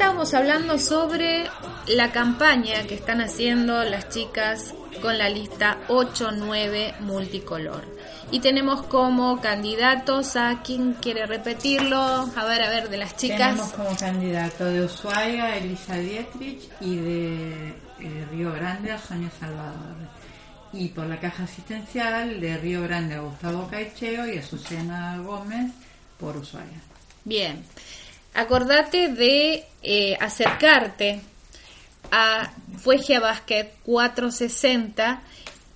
Estábamos 0.01 0.33
hablando 0.33 0.79
sobre 0.79 1.47
la 1.85 2.11
campaña 2.11 2.87
que 2.87 2.95
están 2.95 3.21
haciendo 3.21 3.83
las 3.83 4.09
chicas 4.09 4.73
con 4.99 5.15
la 5.15 5.29
lista 5.29 5.77
8-9 5.89 7.01
multicolor. 7.01 7.85
Y 8.31 8.39
tenemos 8.39 8.81
como 8.87 9.39
candidatos 9.39 10.35
a 10.37 10.63
quien 10.63 10.93
quiere 10.93 11.27
repetirlo. 11.27 11.99
A 11.99 12.45
ver, 12.45 12.63
a 12.63 12.69
ver, 12.71 12.89
de 12.89 12.97
las 12.97 13.15
chicas. 13.15 13.51
Tenemos 13.51 13.73
como 13.73 13.95
candidato 13.95 14.65
de 14.65 14.85
Ushuaia 14.85 15.55
Elisa 15.57 15.95
Dietrich 15.97 16.67
y 16.81 16.95
de 16.95 17.67
eh, 17.99 18.27
Río 18.31 18.53
Grande 18.53 18.93
a 18.93 18.97
Sonia 18.97 19.29
Salvador. 19.39 19.97
Y 20.73 20.87
por 20.87 21.05
la 21.05 21.19
caja 21.19 21.43
asistencial 21.43 22.41
de 22.41 22.57
Río 22.57 22.81
Grande 22.81 23.13
a 23.13 23.19
Gustavo 23.19 23.67
Caicheo 23.69 24.25
y 24.27 24.39
a 24.39 24.41
Susana 24.41 25.19
Gómez 25.19 25.71
por 26.19 26.37
Ushuaia. 26.37 26.81
Bien. 27.23 27.63
Acordate 28.33 29.09
de 29.09 29.65
eh, 29.83 30.17
acercarte 30.19 31.21
a 32.11 32.51
Fuegia 32.77 33.19
Basket 33.19 33.71
460 33.83 35.21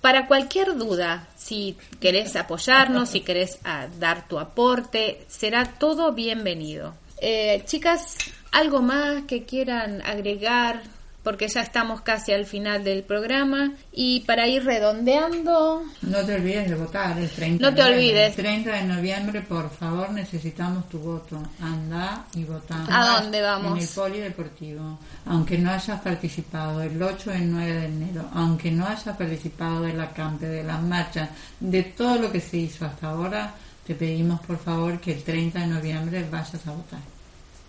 para 0.00 0.26
cualquier 0.26 0.76
duda. 0.76 1.28
Si 1.36 1.76
querés 2.00 2.36
apoyarnos, 2.36 3.10
si 3.10 3.20
querés 3.20 3.58
ah, 3.64 3.88
dar 3.98 4.28
tu 4.28 4.38
aporte, 4.38 5.24
será 5.28 5.64
todo 5.64 6.12
bienvenido. 6.12 6.94
Eh, 7.20 7.62
chicas, 7.66 8.16
¿algo 8.52 8.82
más 8.82 9.24
que 9.24 9.44
quieran 9.44 10.02
agregar? 10.02 10.82
Porque 11.26 11.48
ya 11.48 11.60
estamos 11.60 12.02
casi 12.02 12.30
al 12.30 12.46
final 12.46 12.84
del 12.84 13.02
programa. 13.02 13.72
Y 13.92 14.20
para 14.20 14.46
ir 14.46 14.64
redondeando, 14.64 15.82
No 16.02 16.24
te 16.24 16.34
olvides 16.36 16.70
de 16.70 16.76
votar 16.76 17.18
el 17.18 17.28
30 17.28 17.68
No 17.68 17.74
te 17.74 17.82
de 17.82 17.88
olvides. 17.88 18.38
El 18.38 18.44
30 18.44 18.70
de 18.70 18.84
noviembre, 18.84 19.40
por 19.40 19.68
favor, 19.68 20.10
necesitamos 20.10 20.88
tu 20.88 21.00
voto. 21.00 21.42
Anda 21.60 22.26
y 22.36 22.44
vota. 22.44 22.86
¿A 22.88 23.20
dónde 23.20 23.42
vamos? 23.42 23.72
En 23.72 23.82
el 23.82 23.88
polideportivo. 23.88 25.00
Aunque 25.24 25.58
no 25.58 25.72
hayas 25.72 26.00
participado 26.00 26.80
el 26.80 27.02
8 27.02 27.32
y 27.32 27.36
el 27.38 27.50
9 27.50 27.72
de 27.72 27.86
enero, 27.86 28.30
aunque 28.32 28.70
no 28.70 28.86
hayas 28.86 29.16
participado 29.16 29.82
de 29.82 29.94
la 29.94 30.12
campe, 30.12 30.46
de 30.46 30.62
las 30.62 30.80
marchas, 30.80 31.28
de 31.58 31.82
todo 31.82 32.22
lo 32.22 32.30
que 32.30 32.40
se 32.40 32.58
hizo 32.58 32.84
hasta 32.86 33.08
ahora, 33.08 33.52
te 33.84 33.96
pedimos 33.96 34.38
por 34.42 34.58
favor 34.58 35.00
que 35.00 35.14
el 35.14 35.24
30 35.24 35.58
de 35.58 35.66
noviembre 35.66 36.24
vayas 36.30 36.64
a 36.68 36.70
votar. 36.70 37.15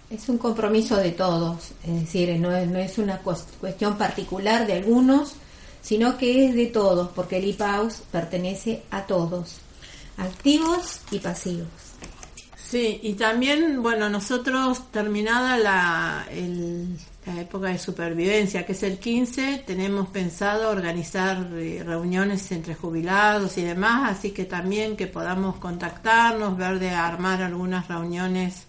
Es 0.10 0.30
un 0.30 0.38
compromiso 0.38 0.96
de 0.96 1.12
todos, 1.12 1.72
es 1.84 2.02
decir, 2.02 2.40
no 2.40 2.56
es, 2.56 2.68
no 2.70 2.78
es 2.80 2.98
una 2.98 3.22
cues- 3.22 3.46
cuestión 3.60 3.98
particular 3.98 4.66
de 4.66 4.74
algunos, 4.74 5.34
sino 5.82 6.18
que 6.18 6.46
es 6.48 6.56
de 6.56 6.68
todos, 6.68 7.10
porque 7.14 7.38
el 7.38 7.46
IPAUS 7.46 8.04
pertenece 8.10 8.84
a 8.90 9.06
todos, 9.06 9.58
activos 10.18 11.02
y 11.12 11.20
pasivos. 11.20 11.68
Sí, 12.56 13.00
y 13.04 13.14
también, 13.14 13.82
bueno, 13.84 14.10
nosotros 14.10 14.92
terminada 14.92 15.58
la, 15.58 16.26
el- 16.32 16.98
la 17.26 17.42
época 17.42 17.68
de 17.68 17.78
supervivencia, 17.78 18.66
que 18.66 18.72
es 18.72 18.84
el 18.84 19.00
15, 19.00 19.64
tenemos 19.68 20.08
pensado 20.08 20.70
organizar 20.70 21.46
eh, 21.56 21.84
reuniones 21.86 22.50
entre 22.54 22.76
jubilados 22.76 23.58
y 23.58 23.64
demás, 23.64 24.10
así 24.18 24.32
que 24.32 24.46
también 24.46 24.96
que 24.96 25.08
podamos 25.08 25.58
contactarnos, 25.58 26.56
ver 26.58 26.80
de 26.80 26.92
armar 26.92 27.42
algunas 27.42 27.90
reuniones 27.90 28.67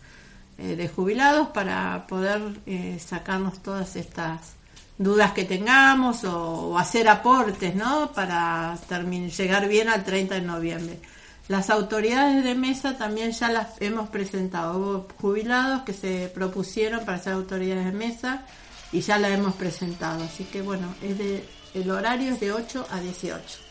eh, 0.58 0.74
de 0.74 0.88
jubilados 0.88 1.48
para 1.48 2.06
poder 2.08 2.42
eh, 2.66 2.98
sacarnos 2.98 3.62
todas 3.62 3.94
estas 3.94 4.54
dudas 4.98 5.30
que 5.32 5.44
tengamos 5.44 6.24
o, 6.24 6.76
hacer 6.76 7.08
aportes, 7.08 7.76
¿no? 7.76 8.12
Para 8.12 8.76
llegar 8.84 9.68
bien 9.68 9.88
al 9.88 10.04
30 10.04 10.34
de 10.34 10.40
noviembre. 10.42 10.98
Las 11.46 11.70
autoridades 11.70 12.42
de 12.42 12.56
mesa 12.56 12.98
también 12.98 13.30
ya 13.30 13.48
las 13.50 13.80
hemos 13.80 14.08
presentado. 14.08 14.78
Hubo 14.78 15.08
jubilados 15.20 15.82
que 15.82 15.92
se 15.92 16.28
propusieron 16.34 17.04
para 17.04 17.18
ser 17.18 17.34
autoridades 17.34 17.86
de 17.86 17.92
mesa 17.92 18.42
y 18.90 19.00
ya 19.00 19.18
la 19.18 19.28
hemos 19.30 19.54
presentado. 19.54 20.24
Así 20.24 20.44
que 20.44 20.60
bueno, 20.60 20.92
es 21.02 21.16
de, 21.18 21.48
el 21.74 21.90
horario 21.90 22.34
es 22.34 22.40
de 22.40 22.52
8 22.52 22.86
a 22.90 23.00
18. 23.00 23.67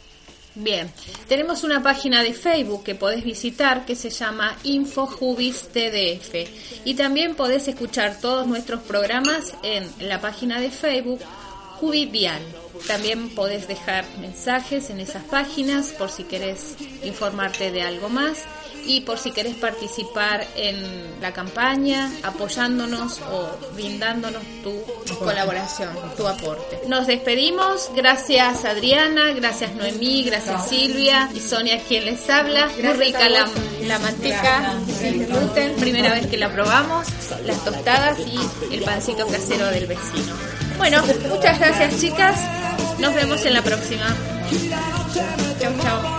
Bien, 0.59 0.91
tenemos 1.27 1.63
una 1.63 1.83
página 1.83 2.23
de 2.23 2.33
Facebook 2.33 2.83
que 2.83 2.95
podés 2.95 3.23
visitar 3.23 3.85
que 3.85 3.95
se 3.95 4.09
llama 4.09 4.57
InfoJubis 4.63 5.67
TDF 5.67 6.83
y 6.83 6.95
también 6.95 7.35
podés 7.35 7.67
escuchar 7.67 8.19
todos 8.19 8.47
nuestros 8.47 8.81
programas 8.81 9.53
en 9.61 9.87
la 9.99 10.19
página 10.19 10.59
de 10.59 10.71
Facebook 10.71 11.19
Jubidial. 11.79 12.41
También 12.87 13.29
podés 13.29 13.67
dejar 13.67 14.05
mensajes 14.19 14.89
en 14.89 14.99
esas 14.99 15.23
páginas 15.23 15.87
por 15.97 16.09
si 16.09 16.23
querés 16.23 16.75
informarte 17.03 17.71
de 17.71 17.81
algo 17.81 18.09
más 18.09 18.45
y 18.85 19.01
por 19.01 19.17
si 19.17 19.31
querés 19.31 19.55
participar 19.55 20.47
en 20.55 21.19
la 21.21 21.33
campaña, 21.33 22.09
apoyándonos 22.23 23.19
o 23.21 23.49
brindándonos 23.73 24.41
tu 24.63 25.15
colaboración, 25.19 25.89
tu 26.15 26.25
aporte. 26.25 26.79
Nos 26.87 27.05
despedimos, 27.05 27.91
gracias 27.95 28.63
Adriana, 28.63 29.33
gracias 29.33 29.75
Noemí, 29.75 30.23
gracias 30.23 30.69
Silvia 30.69 31.29
y 31.33 31.39
Sonia 31.39 31.81
quien 31.87 32.05
les 32.05 32.29
habla. 32.29 32.69
Muy 32.81 32.93
rica 32.93 33.27
la, 33.27 33.47
la 33.81 33.99
manteca, 33.99 34.75
disfruten, 34.85 35.75
primera 35.75 36.13
vez 36.13 36.27
que 36.27 36.37
la 36.37 36.51
probamos, 36.51 37.07
las 37.45 37.63
tostadas 37.65 38.17
y 38.19 38.73
el 38.73 38.83
pancito 38.83 39.27
casero 39.27 39.67
del 39.67 39.87
vecino. 39.87 40.56
Bueno, 40.77 41.01
muchas 41.29 41.59
gracias 41.59 41.99
chicas, 41.99 42.39
nos 42.99 43.13
vemos 43.13 43.45
en 43.45 43.53
la 43.53 43.61
próxima. 43.61 44.05
Chau, 45.59 45.73
chau. 45.81 46.17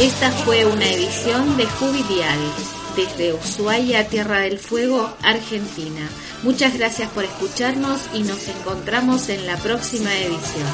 Esta 0.00 0.30
fue 0.30 0.64
una 0.64 0.88
edición 0.88 1.56
de 1.56 1.66
Jubidial 1.66 2.38
desde 2.98 3.32
Ushuaia, 3.32 4.08
Tierra 4.08 4.40
del 4.40 4.58
Fuego, 4.58 5.08
Argentina. 5.22 6.08
Muchas 6.42 6.76
gracias 6.76 7.08
por 7.10 7.22
escucharnos 7.22 8.00
y 8.12 8.24
nos 8.24 8.48
encontramos 8.48 9.28
en 9.28 9.46
la 9.46 9.56
próxima 9.56 10.12
edición. 10.12 10.66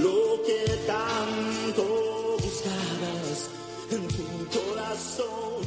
Lo 0.00 0.42
que 0.46 0.64
tanto 0.86 2.36
buscabas 2.42 3.50
en 3.90 4.08
tu 4.08 4.58
corazón. 4.58 5.61